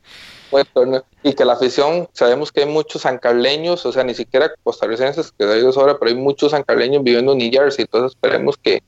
[0.74, 1.04] torneo.
[1.24, 5.46] Y que la afición, sabemos que hay muchos sancarleños, o sea, ni siquiera costarricenses, que
[5.46, 7.84] de ellos ahora, pero hay muchos sancarleños viviendo en New Jersey.
[7.84, 8.84] Entonces esperemos que,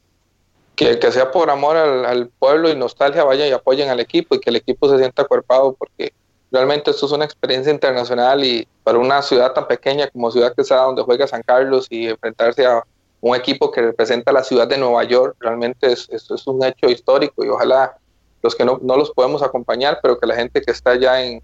[0.76, 4.50] que, sea por amor al, pueblo y nostalgia, vayan y apoyen al equipo y que
[4.50, 6.14] el equipo se sienta acuerpado, porque
[6.52, 10.84] realmente esto es una experiencia internacional y para una ciudad tan pequeña como Ciudad Quesada,
[10.84, 12.84] donde juega San Carlos y enfrentarse a
[13.22, 16.88] un equipo que representa la ciudad de Nueva York, realmente es, es, es un hecho
[16.88, 17.98] histórico y ojalá
[18.44, 21.42] los que no, no, los podemos acompañar, pero que la gente que está allá en,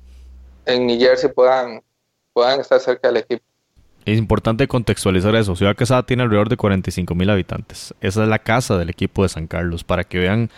[0.70, 1.82] en New Jersey puedan,
[2.34, 3.44] puedan estar cerca del equipo.
[4.06, 5.56] Es importante contextualizar eso.
[5.56, 7.94] Ciudad Quesada tiene alrededor de 45 mil habitantes.
[8.02, 10.50] Esa es la casa del equipo de San Carlos, para que vean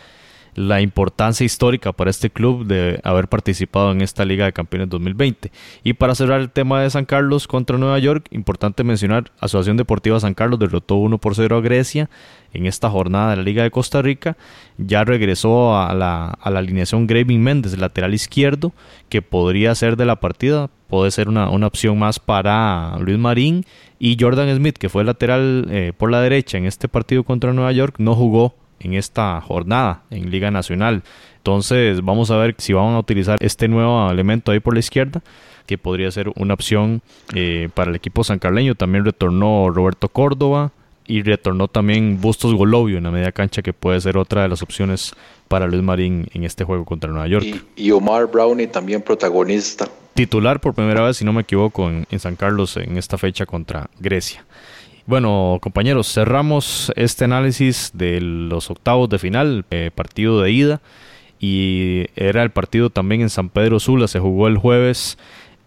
[0.56, 5.52] la importancia histórica para este club de haber participado en esta Liga de Campeones 2020.
[5.84, 10.20] Y para cerrar el tema de San Carlos contra Nueva York, importante mencionar, Asociación Deportiva
[10.20, 12.10] San Carlos derrotó 1 por 0 a Grecia
[12.54, 14.38] en esta jornada de la Liga de Costa Rica.
[14.78, 18.74] Ya regresó a la, a la alineación Graving Méndez, lateral izquierdo,
[19.10, 23.66] que podría ser de la partida, puede ser una, una opción más para Luis Marín.
[24.00, 27.72] Y Jordan Smith, que fue lateral eh, por la derecha en este partido contra Nueva
[27.72, 31.04] York, no jugó en esta jornada en Liga Nacional.
[31.38, 35.22] Entonces vamos a ver si van a utilizar este nuevo elemento ahí por la izquierda,
[35.65, 37.02] que podría ser una opción
[37.34, 38.76] eh, para el equipo sancarleño.
[38.76, 40.72] También retornó Roberto Córdoba
[41.08, 44.62] y retornó también Bustos Golovio en la media cancha, que puede ser otra de las
[44.62, 45.13] opciones
[45.48, 47.46] para Luis Marín en este juego contra Nueva York.
[47.76, 49.88] Y, Omar Brownie también protagonista.
[50.13, 53.89] Titular por primera vez, si no me equivoco, en San Carlos en esta fecha contra
[54.00, 54.46] Grecia.
[55.12, 60.82] Bueno, compañeros, cerramos este análisis de los octavos de final, eh, partido de ida,
[61.38, 65.17] y era el partido también en San Pedro Sula, se jugó el jueves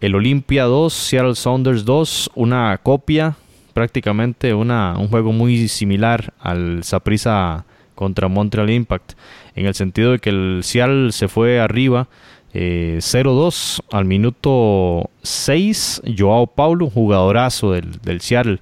[0.01, 3.37] el Olimpia 2, Seattle Sounders 2, una copia,
[3.75, 9.13] prácticamente una, un juego muy similar al Saprissa contra Montreal Impact,
[9.55, 12.07] en el sentido de que el Seattle se fue arriba
[12.51, 18.59] 0-2 eh, al minuto 6, Joao Paulo, jugadorazo del, del Seattle,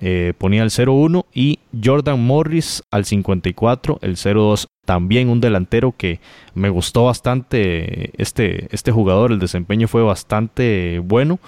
[0.00, 4.66] eh, ponía el 0-1 y Jordan Morris al 54, el 0-2.
[4.84, 6.20] También un delantero que
[6.54, 11.38] me gustó bastante este, este jugador, el desempeño fue bastante bueno.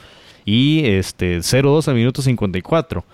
[0.45, 3.05] Y este 0-2 al minuto 54.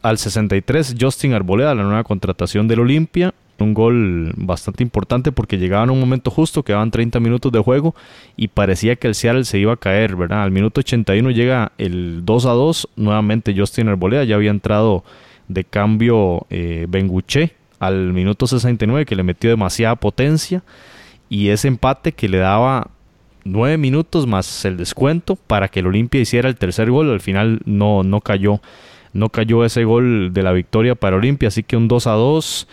[0.00, 5.84] Al 63, Justin Arboleda, la nueva contratación del Olimpia un gol bastante importante porque llegaba
[5.84, 7.94] en un momento justo, quedaban 30 minutos de juego
[8.36, 10.42] y parecía que el Seattle se iba a caer, ¿verdad?
[10.42, 15.04] Al minuto 81 llega el 2 a 2, nuevamente Justin Arboleda, ya había entrado
[15.48, 20.62] de cambio eh, Benguche al minuto 69 que le metió demasiada potencia
[21.28, 22.90] y ese empate que le daba
[23.44, 27.60] 9 minutos más el descuento para que el Olimpia hiciera el tercer gol, al final
[27.64, 28.60] no, no cayó.
[29.14, 32.68] No cayó ese gol de la victoria para Olimpia, así que un 2 a 2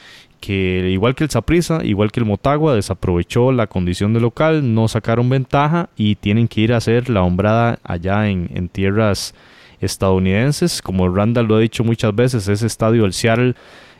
[0.45, 4.87] que igual que el Saprissa, igual que el Motagua, desaprovechó la condición de local, no
[4.87, 9.33] sacaron ventaja y tienen que ir a hacer la hombrada allá en, tierras
[9.81, 10.83] estadounidenses.
[10.83, 13.55] Como Randall lo ha dicho muchas veces, ese estadio del Seattle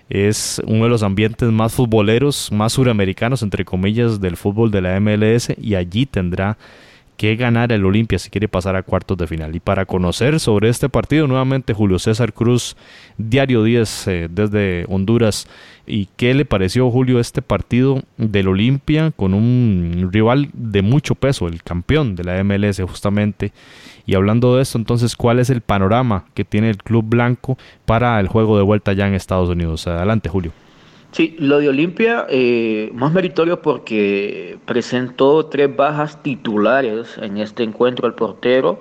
[0.08, 5.00] es uno de los ambientes más futboleros, más suramericanos, entre comillas, del fútbol de la
[5.00, 6.60] MLS y allí tendrá
[7.18, 9.56] que ganar el Olimpia si quiere pasar a cuartos de final.
[9.56, 12.76] Y para conocer sobre este partido, nuevamente Julio César Cruz,
[13.18, 15.48] Diario 10 eh, desde Honduras.
[15.88, 21.48] ¿Y qué le pareció, Julio, este partido del Olimpia con un rival de mucho peso,
[21.48, 23.52] el campeón de la MLS justamente?
[24.06, 28.20] Y hablando de esto, entonces, ¿cuál es el panorama que tiene el Club Blanco para
[28.20, 29.88] el juego de vuelta ya en Estados Unidos?
[29.88, 30.65] Adelante, Julio.
[31.16, 38.06] Sí, lo de Olimpia, eh, más meritorio porque presentó tres bajas titulares en este encuentro
[38.06, 38.80] el portero,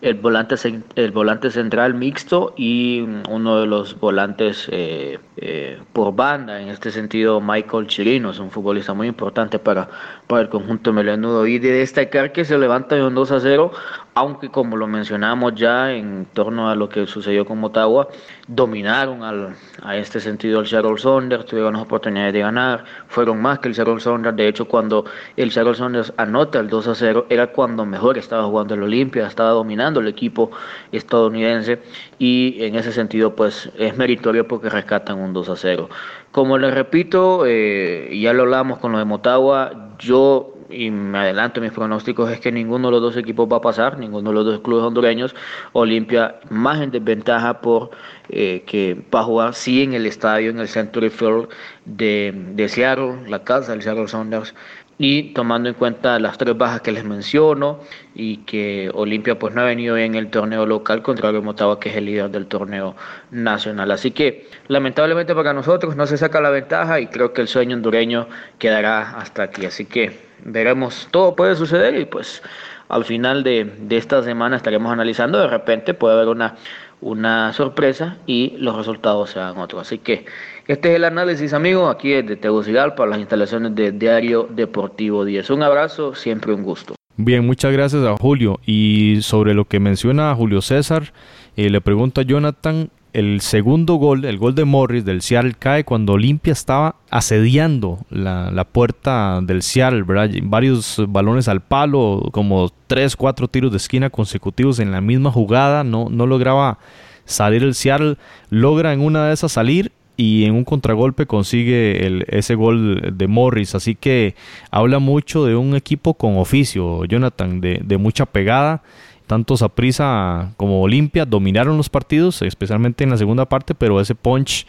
[0.00, 0.54] el volante,
[0.96, 6.90] el volante central mixto y uno de los volantes eh, eh, por banda, en este
[6.90, 9.86] sentido Michael Chirino, es un futbolista muy importante para,
[10.26, 11.46] para el conjunto melenudo.
[11.46, 13.72] Y de destacar que se levanta de un 2 a 0
[14.14, 18.08] aunque como lo mencionamos ya en torno a lo que sucedió con Motagua,
[18.46, 23.58] dominaron al, a este sentido al Seattle Saunders, tuvieron las oportunidades de ganar, fueron más
[23.58, 25.04] que el Seattle Saunders, de hecho cuando
[25.36, 29.26] el Seattle Saunders anota el 2 a 0 era cuando mejor estaba jugando el Olimpia,
[29.26, 30.50] estaba dominando el equipo
[30.92, 31.82] estadounidense
[32.18, 35.88] y en ese sentido pues es meritorio porque rescatan un 2 a 0.
[36.30, 41.60] Como les repito, eh, ya lo hablamos con lo de Motagua, yo y me adelanto
[41.60, 44.44] mis pronósticos es que ninguno de los dos equipos va a pasar, ninguno de los
[44.44, 45.34] dos clubes hondureños.
[45.72, 47.90] Olimpia más en desventaja por
[48.28, 51.48] eh, que va a jugar sí en el estadio, en el Century Field
[51.84, 54.54] de, de Seattle, la casa del Seattle Sounders,
[54.98, 57.80] y tomando en cuenta las tres bajas que les menciono
[58.14, 61.90] y que Olimpia pues no ha venido en el torneo local contra el Motagua que
[61.90, 62.94] es el líder del torneo
[63.30, 63.90] nacional.
[63.90, 67.76] Así que lamentablemente para nosotros no se saca la ventaja y creo que el sueño
[67.76, 69.66] hondureño quedará hasta aquí.
[69.66, 72.42] Así que veremos, todo puede suceder y pues
[72.88, 76.56] al final de, de esta semana estaremos analizando, de repente puede haber una,
[77.00, 79.82] una sorpresa y los resultados sean otros.
[79.82, 80.24] Así que
[80.66, 85.50] este es el análisis, amigo, aquí de Tegucigalpa, las instalaciones de Diario Deportivo 10.
[85.50, 86.94] Un abrazo, siempre un gusto.
[87.16, 88.58] Bien, muchas gracias a Julio.
[88.64, 91.12] Y sobre lo que menciona Julio César,
[91.56, 95.84] eh, le pregunto a Jonathan, el segundo gol, el gol de Morris del Seattle cae
[95.84, 100.02] cuando Olimpia estaba asediando la, la, puerta del Seattle.
[100.42, 105.84] Varios balones al palo, como tres, cuatro tiros de esquina consecutivos en la misma jugada,
[105.84, 106.78] no, no lograba
[107.24, 108.16] salir el Seattle,
[108.50, 113.26] logra en una de esas salir y en un contragolpe consigue el, ese gol de
[113.28, 113.76] Morris.
[113.76, 114.34] Así que
[114.72, 118.82] habla mucho de un equipo con oficio, Jonathan, de, de mucha pegada.
[119.26, 124.66] Tanto Saprisa como Olimpia dominaron los partidos, especialmente en la segunda parte, pero ese punch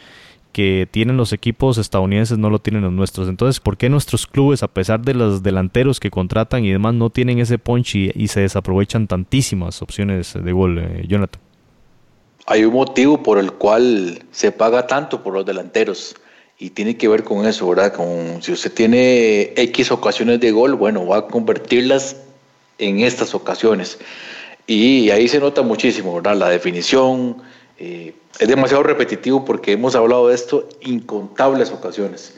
[0.51, 3.27] que tienen los equipos estadounidenses no lo tienen los nuestros.
[3.27, 7.09] Entonces, ¿por qué nuestros clubes, a pesar de los delanteros que contratan y demás, no
[7.09, 11.41] tienen ese punch y, se desaprovechan tantísimas opciones de gol, eh, Jonathan?
[12.45, 16.15] hay un motivo por el cual se paga tanto por los delanteros
[16.57, 17.93] y tiene que ver con eso, ¿verdad?
[17.93, 22.17] Con si usted tiene X ocasiones de gol, bueno, va a convertirlas
[22.77, 23.97] en estas ocasiones.
[24.67, 26.35] Y ahí se nota muchísimo, ¿verdad?
[26.35, 27.37] La definición
[27.77, 32.35] eh, es demasiado repetitivo porque hemos hablado de esto incontables ocasiones.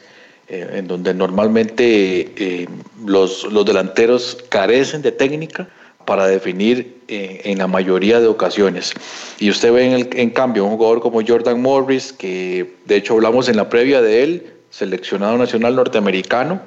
[0.49, 2.69] Eh, en donde normalmente eh,
[3.05, 5.67] los, los delanteros carecen de técnica,
[6.07, 8.93] para definir eh, en la mayoría de ocasiones.
[9.39, 13.49] Y usted ve en, en cambio un jugador como Jordan Morris, que de hecho hablamos
[13.49, 16.61] en la previa de él, seleccionado nacional norteamericano,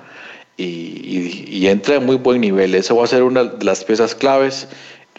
[0.59, 2.75] y, entra en muy buen nivel.
[2.75, 4.69] Eso va a ser una de las piezas claves.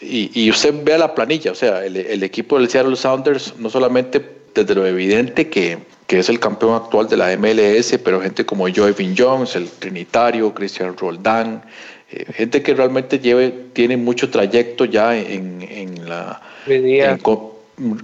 [0.04, 4.20] Y, usted vea la planilla, o sea, el, equipo del Seattle Sounders, no solamente
[4.52, 8.66] desde lo evidente que, que, es el campeón actual de la MLS, pero gente como
[8.68, 11.62] Joey Vin Jones, el Trinitario, Christian Roldán,
[12.10, 16.42] eh, gente que realmente lleve, tiene mucho trayecto ya en, en la...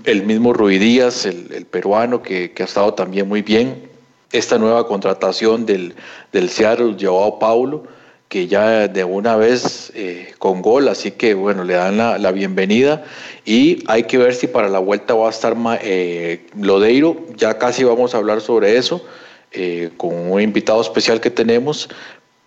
[0.04, 3.88] el mismo Ruidías, el, el peruano, que, que, ha estado también muy bien.
[4.30, 5.94] Esta nueva contratación del,
[6.32, 7.84] del Seattle, Joao Paulo,
[8.28, 13.04] que ya de una vez eh, con gol, así que bueno, le dan la, bienvenida
[13.44, 17.84] y hay que ver si para la vuelta va a estar eh, Lodeiro, ya casi
[17.84, 19.04] vamos a hablar sobre eso.
[19.50, 21.88] Eh, con un invitado especial que tenemos,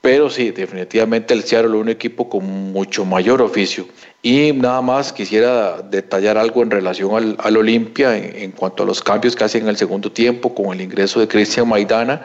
[0.02, 3.88] pero sí, definitivamente el Seattle es un equipo con mucho mayor oficio.
[4.24, 9.02] Y nada más quisiera detallar algo en relación al, al Olimpia en, cuanto a los
[9.02, 12.22] cambios que hacen en el segundo tiempo con el ingreso de Cristian Maidana,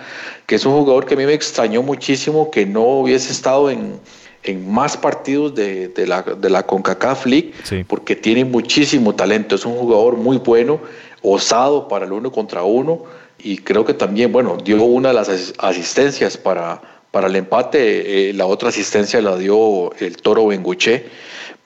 [0.47, 3.99] que es un jugador que a mí me extrañó muchísimo que no hubiese estado en,
[4.43, 7.55] en más partidos de, de, la, de la CONCACAF League,
[7.89, 10.81] porque tiene muchísimo talento, es un jugador muy bueno,
[11.23, 13.05] osado para el uno contra uno,
[13.39, 16.83] y creo que también, bueno, dio una de las asistencias para
[17.17, 21.07] para el empate, eh, la otra asistencia la dio el Toro Benguché.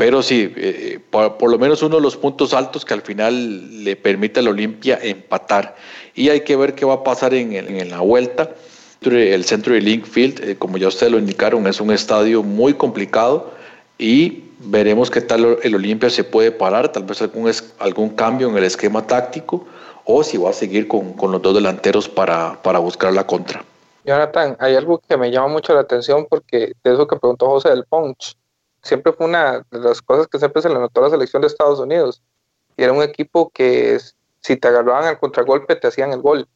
[0.00, 3.96] Pero sí, eh, por, lo menos uno de los puntos altos que al final le
[3.96, 5.76] permite al Olimpia empatar.
[6.14, 8.48] Y hay que ver qué va a pasar en, en la vuelta.
[9.02, 13.50] El centro de Linkfield, eh, como ya ustedes lo indicaron, es un estadio muy complicado
[13.98, 18.56] y veremos qué tal el Olimpia se puede parar, tal vez algún, algún cambio en
[18.56, 19.66] el esquema táctico
[20.06, 23.62] o si va a seguir con, con los dos delanteros para, para buscar la contra.
[24.06, 27.68] Jonathan, hay algo que me llama mucho la atención porque de eso que preguntó José
[27.68, 28.34] del Punch,
[28.82, 31.48] siempre fue una de las cosas que siempre se le notó a la selección de
[31.48, 32.22] Estados Unidos.
[32.76, 33.98] Y era un equipo que
[34.40, 36.48] si te agarraban al contragolpe te hacían el gol.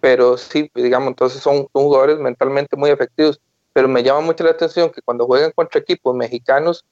[0.00, 3.40] Pero sí, digamos, entonces son, jugadores mentalmente muy efectivos.
[3.72, 6.84] Pero me llama mucho la atención que cuando juegan contra equipos mexicanos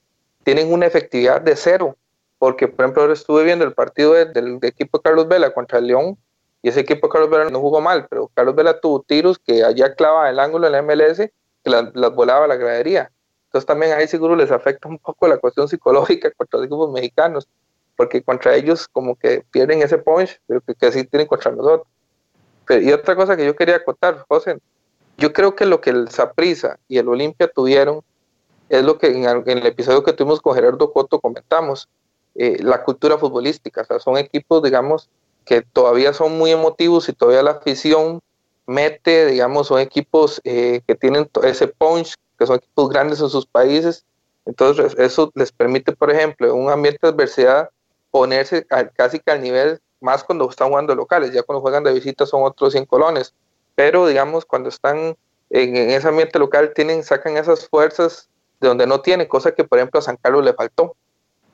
[0.43, 1.97] tienen una efectividad de cero.
[2.39, 6.18] Porque, por ejemplo, ahora estuve viendo el partido del equipo Carlos Vela contra el León
[6.64, 9.95] y ese equipo Carlos Vela no jugó mal, pero Carlos Vela tuvo tiros que allá
[9.95, 11.31] clava el ángulo en la MLS que
[11.70, 13.12] las, volaba a la gradería.
[13.55, 17.47] Entonces también ahí seguro les afecta un poco la cuestión psicológica contra los equipos mexicanos,
[17.95, 21.87] porque contra ellos como que pierden ese punch, pero que, que sí tienen contra nosotros.
[22.69, 24.59] y otra cosa que yo quería acotar, José,
[25.19, 28.01] yo creo que lo que el Saprisa y el Olimpia tuvieron
[28.71, 31.89] es lo que en, el episodio que tuvimos con Gerardo Coto comentamos,
[32.35, 35.09] eh, la cultura futbolística, o sea, son equipos, digamos,
[35.45, 38.19] que todavía son muy emotivos y todavía la afición
[38.67, 43.47] mete, digamos, son equipos eh, que tienen ese punch, que son equipos grandes en sus
[43.47, 44.05] países,
[44.47, 47.70] entonces eso les permite, por ejemplo, en un ambiente de adversidad,
[48.11, 52.26] ponerse casi que al nivel más cuando están jugando locales, ya cuando juegan de visita
[52.26, 53.35] son otros 100 colones,
[53.74, 55.16] pero digamos, cuando están
[55.51, 58.28] en, ese ambiente local, tienen, sacan esas fuerzas
[58.61, 60.95] de donde no tienen, cosa que por ejemplo a San Carlos le faltó,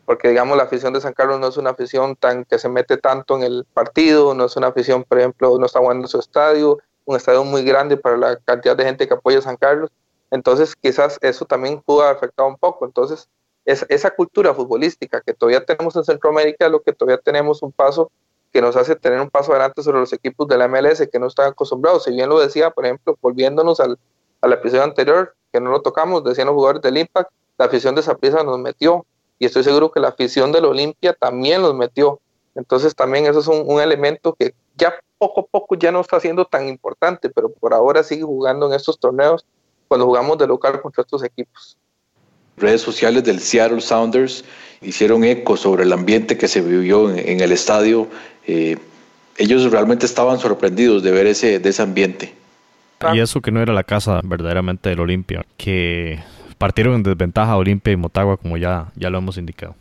[0.05, 2.97] porque digamos la afición de San Carlos no es una afición tan que se mete
[2.97, 6.19] tanto en el partido, no es una afición, por ejemplo, no está jugando en su
[6.19, 9.91] estadio, un estadio muy grande para la cantidad de gente que apoya a San Carlos,
[10.31, 13.29] entonces quizás eso también pudo haber afectado un poco, entonces
[13.65, 18.11] es, esa cultura futbolística que todavía tenemos en Centroamérica lo que todavía tenemos un paso
[18.53, 21.29] que nos hace tener un paso adelante sobre los equipos de la MLS que no
[21.29, 22.05] están acostumbrados.
[22.05, 23.97] Si bien lo decía, por ejemplo, volviéndonos al,
[24.41, 28.03] al episodio anterior, que no lo tocamos, decían los jugadores del Impact, la afición de
[28.03, 29.07] Saprissa nos metió
[29.39, 32.21] y estoy seguro que la afición del Olimpia también los metió.
[32.55, 36.45] Entonces también eso es un, elemento que ya poco a poco ya no está siendo
[36.45, 39.47] tan importante, pero por ahora sigue jugando en estos torneos
[39.91, 41.77] cuando jugamos de local contra estos equipos.
[42.57, 44.45] Redes sociales del Seattle Sounders
[44.81, 48.07] hicieron eco sobre el ambiente que se vivió en, el estadio.
[48.47, 48.79] Eh,
[49.37, 52.33] ellos realmente estaban sorprendidos de ver ese, de ese ambiente.
[53.13, 56.23] Y eso que no era la casa verdaderamente del Olimpia, que
[56.57, 59.75] partieron en desventaja Olimpia y Motagua, como ya, ya lo hemos indicado.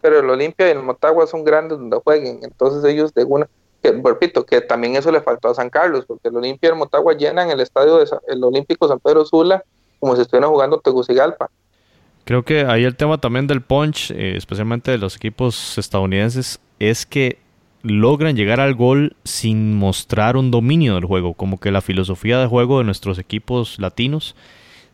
[0.00, 3.46] Pero el Olimpia y el Motagua son grandes donde jueguen, entonces ellos de una,
[3.84, 7.12] que, repito, que también eso le faltó a San Carlos, porque el Olimpia el Motagua
[7.12, 9.62] llenan el estadio del Olímpico San Pedro Sula
[10.00, 11.50] como si estuvieran jugando Tegucigalpa.
[12.24, 17.04] Creo que ahí el tema también del punch, eh, especialmente de los equipos estadounidenses, es
[17.04, 17.38] que
[17.82, 22.46] logran llegar al gol sin mostrar un dominio del juego, como que la filosofía de
[22.46, 24.34] juego de nuestros equipos latinos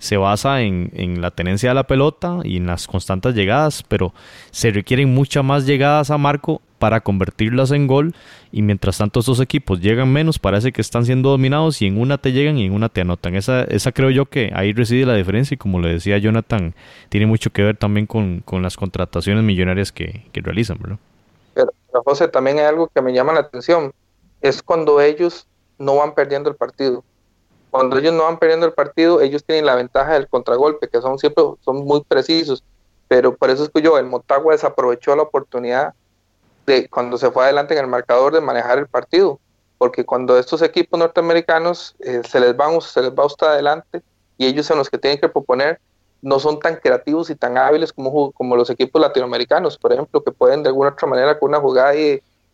[0.00, 4.12] se basa en, en, la tenencia de la pelota y en las constantes llegadas, pero
[4.50, 8.14] se requieren muchas más llegadas a marco para convertirlas en gol
[8.50, 12.16] y mientras tanto estos equipos llegan menos, parece que están siendo dominados y en una
[12.16, 13.36] te llegan y en una te anotan.
[13.36, 16.74] Esa, esa creo yo que ahí reside la diferencia y como le decía Jonathan,
[17.10, 20.98] tiene mucho que ver también con, con las contrataciones millonarias que, que realizan, ¿verdad?
[21.54, 21.70] Pero
[22.04, 23.92] José, también hay algo que me llama la atención,
[24.40, 25.46] es cuando ellos
[25.78, 27.04] no van perdiendo el partido.
[27.70, 31.18] Cuando ellos no van perdiendo el partido, ellos tienen la ventaja del contragolpe, que son
[31.18, 32.64] siempre son muy precisos.
[33.08, 35.94] Pero por eso es que yo, el Motagua desaprovechó la oportunidad
[36.66, 39.38] de cuando se fue adelante en el marcador de manejar el partido.
[39.78, 44.02] Porque cuando estos equipos norteamericanos eh, se les van se les va usted adelante
[44.36, 45.80] y ellos son los que tienen que proponer,
[46.22, 50.32] no son tan creativos y tan hábiles como, como los equipos latinoamericanos, por ejemplo, que
[50.32, 51.94] pueden de alguna otra manera con una jugada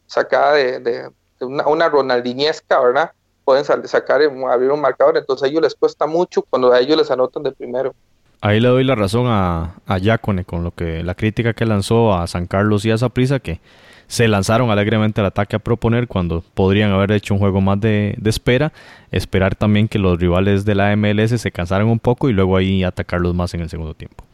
[0.07, 1.11] sacada de,
[1.41, 3.13] una, una, Ronaldinesca, ¿verdad?
[3.47, 4.21] Pueden sacar,
[4.51, 7.53] abrir un marcador, entonces a ellos les cuesta mucho cuando a ellos les anotan de
[7.53, 7.95] primero.
[8.43, 12.13] Ahí le doy la razón a, a Yacone con lo que la crítica que lanzó
[12.13, 13.61] a San Carlos y a Zaprisa que
[14.09, 18.17] se lanzaron alegremente al ataque a proponer cuando podrían haber hecho un juego más de,
[18.25, 18.73] espera,
[19.11, 22.85] esperar también que los rivales de la MLS se cansaran un poco y luego ahí
[22.85, 24.25] atacarlos más en el segundo tiempo.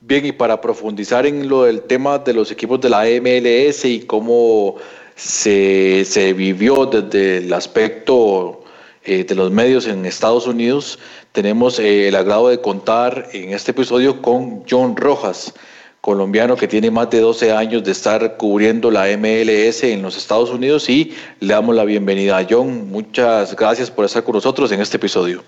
[0.00, 4.00] Bien, y para profundizar en lo del tema de los equipos de la MLS y
[4.00, 4.76] cómo
[5.14, 8.64] se, vivió desde el aspecto
[9.04, 10.98] eh, de los medios en Estados Unidos,
[11.32, 15.54] tenemos eh, el agrado de contar en este episodio con John Rojas,
[16.00, 20.50] colombiano que tiene más de 12 años de estar cubriendo la MLS en los Estados
[20.50, 22.90] Unidos y le damos la bienvenida a John.
[22.90, 25.42] Muchas gracias por estar con nosotros en este episodio.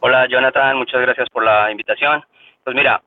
[0.00, 2.22] Hola Jonathan, muchas gracias por la invitación.
[2.62, 3.00] Pues mira,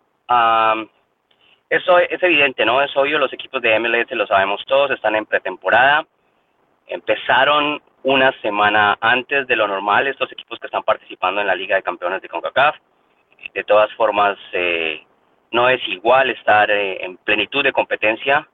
[1.72, 2.82] eso es evidente, ¿no?
[2.82, 6.06] Es obvio, los equipos de MLS lo sabemos todos, están en pretemporada.
[6.86, 11.78] Empezaron una semana antes de lo normal estos equipos que están participando en la Liga
[11.78, 12.76] de Campeones de CONCACAF.
[13.54, 15.02] De todas formas, eh,
[15.52, 18.46] no es igual estar eh, en plenitud de competencia,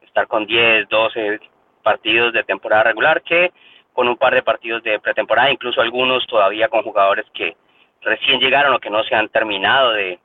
[0.00, 1.38] estar con 10, 12
[1.80, 3.52] partidos de temporada regular que
[3.92, 7.56] con un par de partidos de pretemporada, incluso algunos todavía con jugadores que
[8.00, 10.18] recién llegaron o que no se han terminado de,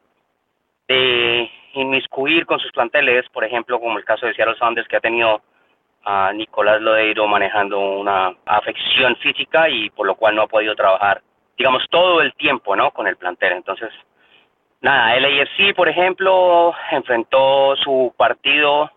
[0.88, 5.02] de inmiscuir con sus planteles, por ejemplo, como el caso de Seattle Sanders que ha
[5.02, 5.42] tenido
[6.04, 11.22] a Nicolás Lodeiro manejando una afección física y por lo cual no ha podido trabajar,
[11.58, 12.92] digamos, todo el tiempo, ¿no?
[12.92, 13.54] Con el plantel.
[13.54, 13.90] Entonces,
[14.82, 18.90] Nada, el AFC, por ejemplo, enfrentó su partido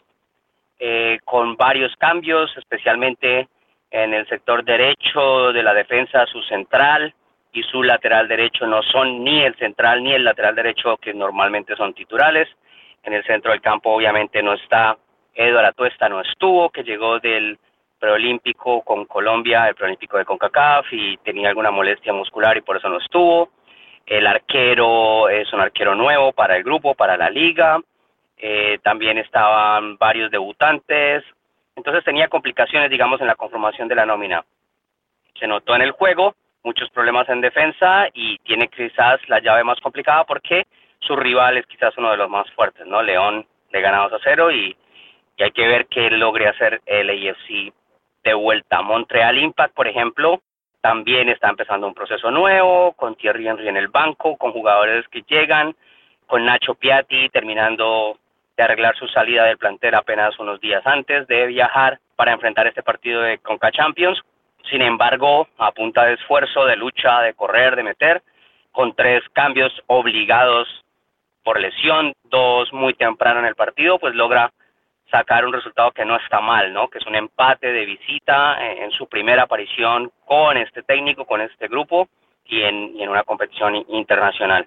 [0.78, 3.48] eh, con varios cambios, especialmente
[3.90, 7.12] en el sector derecho de la defensa, su central,
[7.52, 11.76] y su lateral derecho no son ni el central ni el lateral derecho que normalmente
[11.76, 12.48] son titulares.
[13.02, 14.96] En el centro del campo obviamente no está
[15.34, 17.58] Eduardo Atuesta, no estuvo, que llegó del
[17.98, 22.88] preolímpico con Colombia, el preolímpico de CONCACAF y tenía alguna molestia muscular y por eso
[22.88, 23.50] no estuvo.
[24.04, 27.80] El arquero es un arquero nuevo para el grupo, para la liga.
[28.36, 31.22] Eh, también estaban varios debutantes.
[31.76, 34.44] Entonces tenía complicaciones, digamos, en la conformación de la nómina.
[35.38, 36.34] Se notó en el juego,
[36.64, 40.66] muchos problemas en defensa y tiene quizás la llave más complicada porque
[41.02, 43.02] su rival es quizás uno de los más fuertes, ¿no?
[43.02, 44.76] León le gana 2 a 0 y,
[45.36, 47.72] y hay que ver qué logre hacer el AFC
[48.22, 48.82] de vuelta.
[48.82, 50.40] Montreal Impact, por ejemplo,
[50.80, 55.22] también está empezando un proceso nuevo, con Thierry Henry en el banco, con jugadores que
[55.22, 55.74] llegan,
[56.26, 58.18] con Nacho Piatti terminando
[58.56, 62.82] de arreglar su salida del plantel apenas unos días antes de viajar para enfrentar este
[62.82, 64.20] partido de Conca Champions.
[64.70, 68.22] Sin embargo, a punta de esfuerzo, de lucha, de correr, de meter,
[68.70, 70.68] con tres cambios obligados
[71.42, 74.52] por lesión, dos muy temprano en el partido, pues logra
[75.10, 76.88] sacar un resultado que no está mal, ¿no?
[76.88, 81.68] Que es un empate de visita en, su primera aparición con este técnico, con este
[81.68, 82.08] grupo
[82.46, 84.66] y en, en una competición internacional.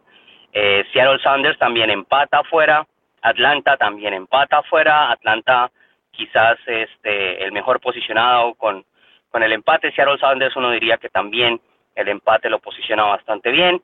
[0.54, 2.86] Eh, Seattle Sanders también empata afuera,
[3.22, 5.72] Atlanta también empata afuera, Atlanta
[6.12, 8.86] quizás este el mejor posicionado con,
[9.30, 11.60] con el empate, Seattle Sanders uno diría que también
[11.96, 13.82] el empate lo posiciona bastante bien.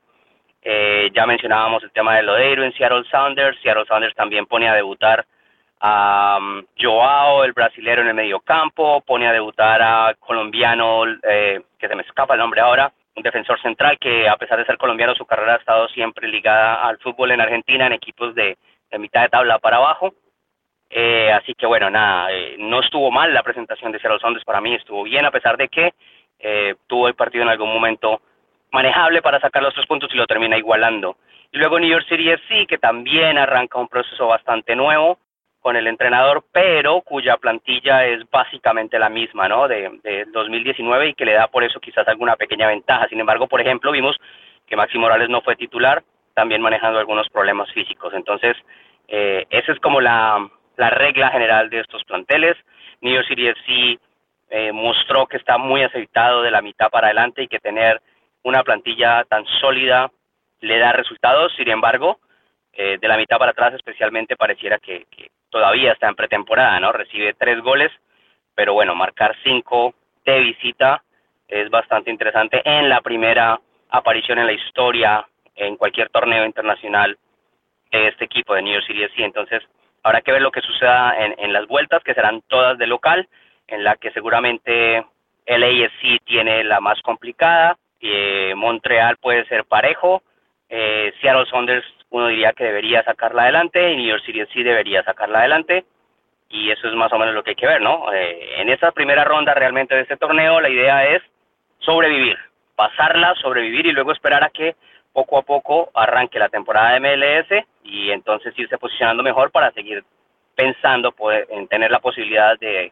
[0.63, 4.75] Eh, ya mencionábamos el tema de Lodeiro en Seattle Sounders, Seattle Sounders también pone a
[4.75, 5.25] debutar
[5.79, 11.61] a um, Joao, el brasilero en el medio campo, pone a debutar a colombiano, eh,
[11.79, 14.77] que se me escapa el nombre ahora, un defensor central que a pesar de ser
[14.77, 18.55] colombiano su carrera ha estado siempre ligada al fútbol en Argentina en equipos de,
[18.99, 20.13] mitad de tabla para abajo.
[20.91, 24.45] Eh, así que bueno, nada, eh, no estuvo mal la presentación de Seattle Sounders.
[24.45, 25.93] Para mí, estuvo bien a pesar de que
[26.87, 28.19] tuvo el partido en algún momento
[28.71, 31.17] manejable para sacar los tres puntos y lo termina igualando.
[31.51, 35.17] Y luego New York City FC, que también arranca un proceso bastante nuevo,
[35.59, 39.67] con el entrenador, pero cuya plantilla es básicamente la misma, ¿no?
[39.67, 43.07] De, de 2019 y que le da por eso quizás alguna pequeña ventaja.
[43.07, 44.17] Sin embargo, por ejemplo, vimos
[44.65, 46.01] que Maxi Morales no fue titular,
[46.33, 48.11] también manejando algunos problemas físicos.
[48.15, 48.57] Entonces,
[49.07, 52.57] eh, esa es como la, la regla general de estos planteles.
[53.01, 53.99] New York City FC
[54.49, 58.01] eh, mostró que está muy aceitado de la mitad para adelante y que tener
[58.43, 60.11] una plantilla tan sólida
[60.61, 61.53] le da resultados.
[61.55, 62.19] Sin embargo,
[62.73, 65.05] eh, de la mitad para atrás especialmente pareciera que,
[65.49, 66.93] todavía está en pretemporada, ¿no?
[66.93, 67.91] Recibe tres goles,
[68.55, 71.03] pero bueno, marcar cinco de visita
[71.45, 77.17] es bastante interesante en la primera aparición en la historia en cualquier torneo internacional
[77.91, 79.23] de este equipo de New York City.
[79.23, 79.61] Entonces,
[80.03, 83.27] habrá que ver lo que suceda en, en las vueltas, que serán todas de local,
[83.67, 85.05] en la que seguramente
[85.45, 90.23] el AFC tiene la más complicada, eh, Montreal puede ser parejo,
[90.69, 95.03] eh, Seattle Saunders uno diría que debería sacarla adelante y New York City sí debería
[95.03, 95.85] sacarla adelante
[96.49, 98.11] y eso es más o menos lo que hay que ver, ¿no?
[98.13, 101.21] Eh, en esta primera ronda realmente de este torneo la idea es
[101.79, 102.37] sobrevivir,
[102.75, 104.75] pasarla, sobrevivir y luego esperar a que
[105.13, 110.03] poco a poco arranque la temporada de MLS y entonces irse posicionando mejor para seguir
[110.55, 112.91] pensando poder, en tener la posibilidad de,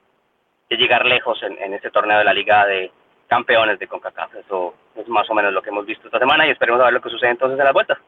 [0.70, 2.92] llegar lejos en, en este torneo de la Liga de
[3.30, 4.36] Campeones de CONCACAF.
[4.36, 6.94] Eso es más o menos lo que hemos visto esta semana y esperemos a ver
[6.94, 8.00] lo que sucede entonces en las vueltas.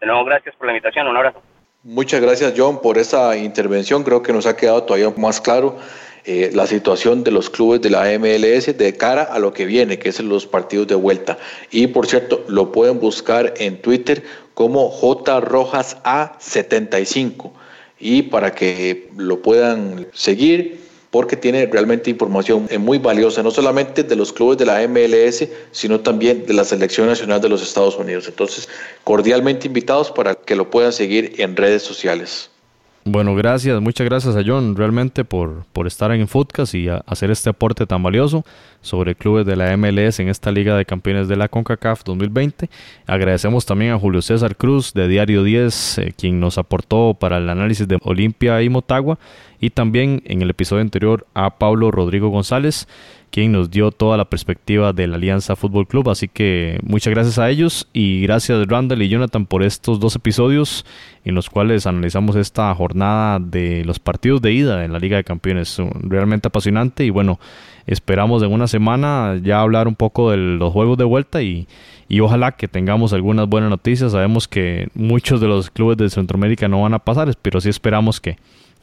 [0.00, 1.08] De nuevo, gracias por la invitación.
[1.08, 1.42] Un abrazo.
[1.82, 4.04] Muchas gracias, John, por esa intervención.
[4.04, 5.78] Creo que nos ha quedado todavía más claro
[6.24, 9.98] eh, la situación de los clubes de la MLS de cara a lo que viene,
[9.98, 11.36] que es los partidos de vuelta.
[11.70, 14.22] Y por cierto, lo pueden buscar en Twitter
[14.54, 17.50] como JRojasA75
[17.98, 20.80] y para que lo puedan seguir
[21.12, 26.00] porque tiene realmente información muy valiosa, no solamente de los clubes de la MLS, sino
[26.00, 28.28] también de la Selección Nacional de los Estados Unidos.
[28.28, 28.66] Entonces,
[29.04, 32.51] cordialmente invitados para que lo puedan seguir en redes sociales.
[33.04, 37.50] Bueno, gracias, muchas gracias a John realmente por, por estar en Footcast y hacer este
[37.50, 38.44] aporte tan valioso
[38.80, 42.70] sobre clubes de la MLS en esta Liga de Campeones de la CONCACAF 2020.
[43.08, 47.50] Agradecemos también a Julio César Cruz de Diario 10, eh, quien nos aportó para el
[47.50, 49.18] análisis de Olimpia y Motagua,
[49.58, 52.86] y también en el episodio anterior a Pablo Rodrigo González
[53.32, 56.10] quien nos dio toda la perspectiva de la Alianza Fútbol Club.
[56.10, 60.84] Así que muchas gracias a ellos y gracias Randall y Jonathan por estos dos episodios
[61.24, 65.24] en los cuales analizamos esta jornada de los partidos de ida en la Liga de
[65.24, 65.78] Campeones.
[66.02, 67.40] Realmente apasionante y bueno,
[67.86, 71.66] esperamos en una semana ya hablar un poco de los juegos de vuelta y,
[72.08, 74.12] y ojalá que tengamos algunas buenas noticias.
[74.12, 78.20] Sabemos que muchos de los clubes de Centroamérica no van a pasar, pero sí esperamos
[78.20, 78.36] que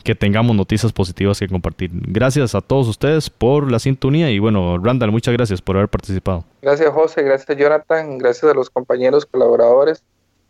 [0.03, 1.91] que tengamos noticias positivas que compartir.
[1.93, 6.43] Gracias a todos ustedes por la sintonía y bueno, Randall, muchas gracias por haber participado.
[6.61, 10.03] Gracias José, gracias Jonathan, gracias a los compañeros colaboradores,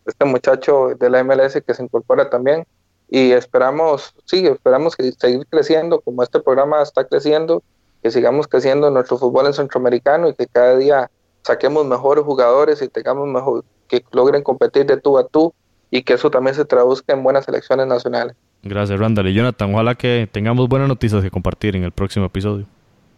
[0.06, 2.64] este muchacho de la MLS que se incorpora también
[3.08, 7.62] y esperamos, sí, esperamos que seguir creciendo como este programa está creciendo,
[8.02, 11.10] que sigamos creciendo en nuestro fútbol en centroamericano y que cada día
[11.42, 15.52] saquemos mejores jugadores y tengamos mejor, que logren competir de tú a tú
[15.90, 18.36] y que eso también se traduzca en buenas selecciones nacionales.
[18.62, 19.74] Gracias, Randall y Jonathan.
[19.74, 22.66] Ojalá que tengamos buenas noticias que compartir en el próximo episodio.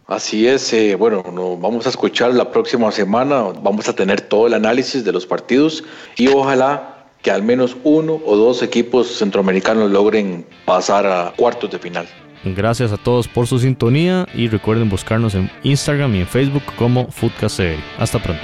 [0.07, 4.47] Así es, eh, bueno, nos vamos a escuchar la próxima semana, vamos a tener todo
[4.47, 5.83] el análisis de los partidos
[6.17, 11.79] y ojalá que al menos uno o dos equipos centroamericanos logren pasar a cuartos de
[11.79, 12.05] final.
[12.43, 17.09] Gracias a todos por su sintonía y recuerden buscarnos en Instagram y en Facebook como
[17.09, 17.77] FoodCastCR.
[17.97, 18.43] Hasta pronto.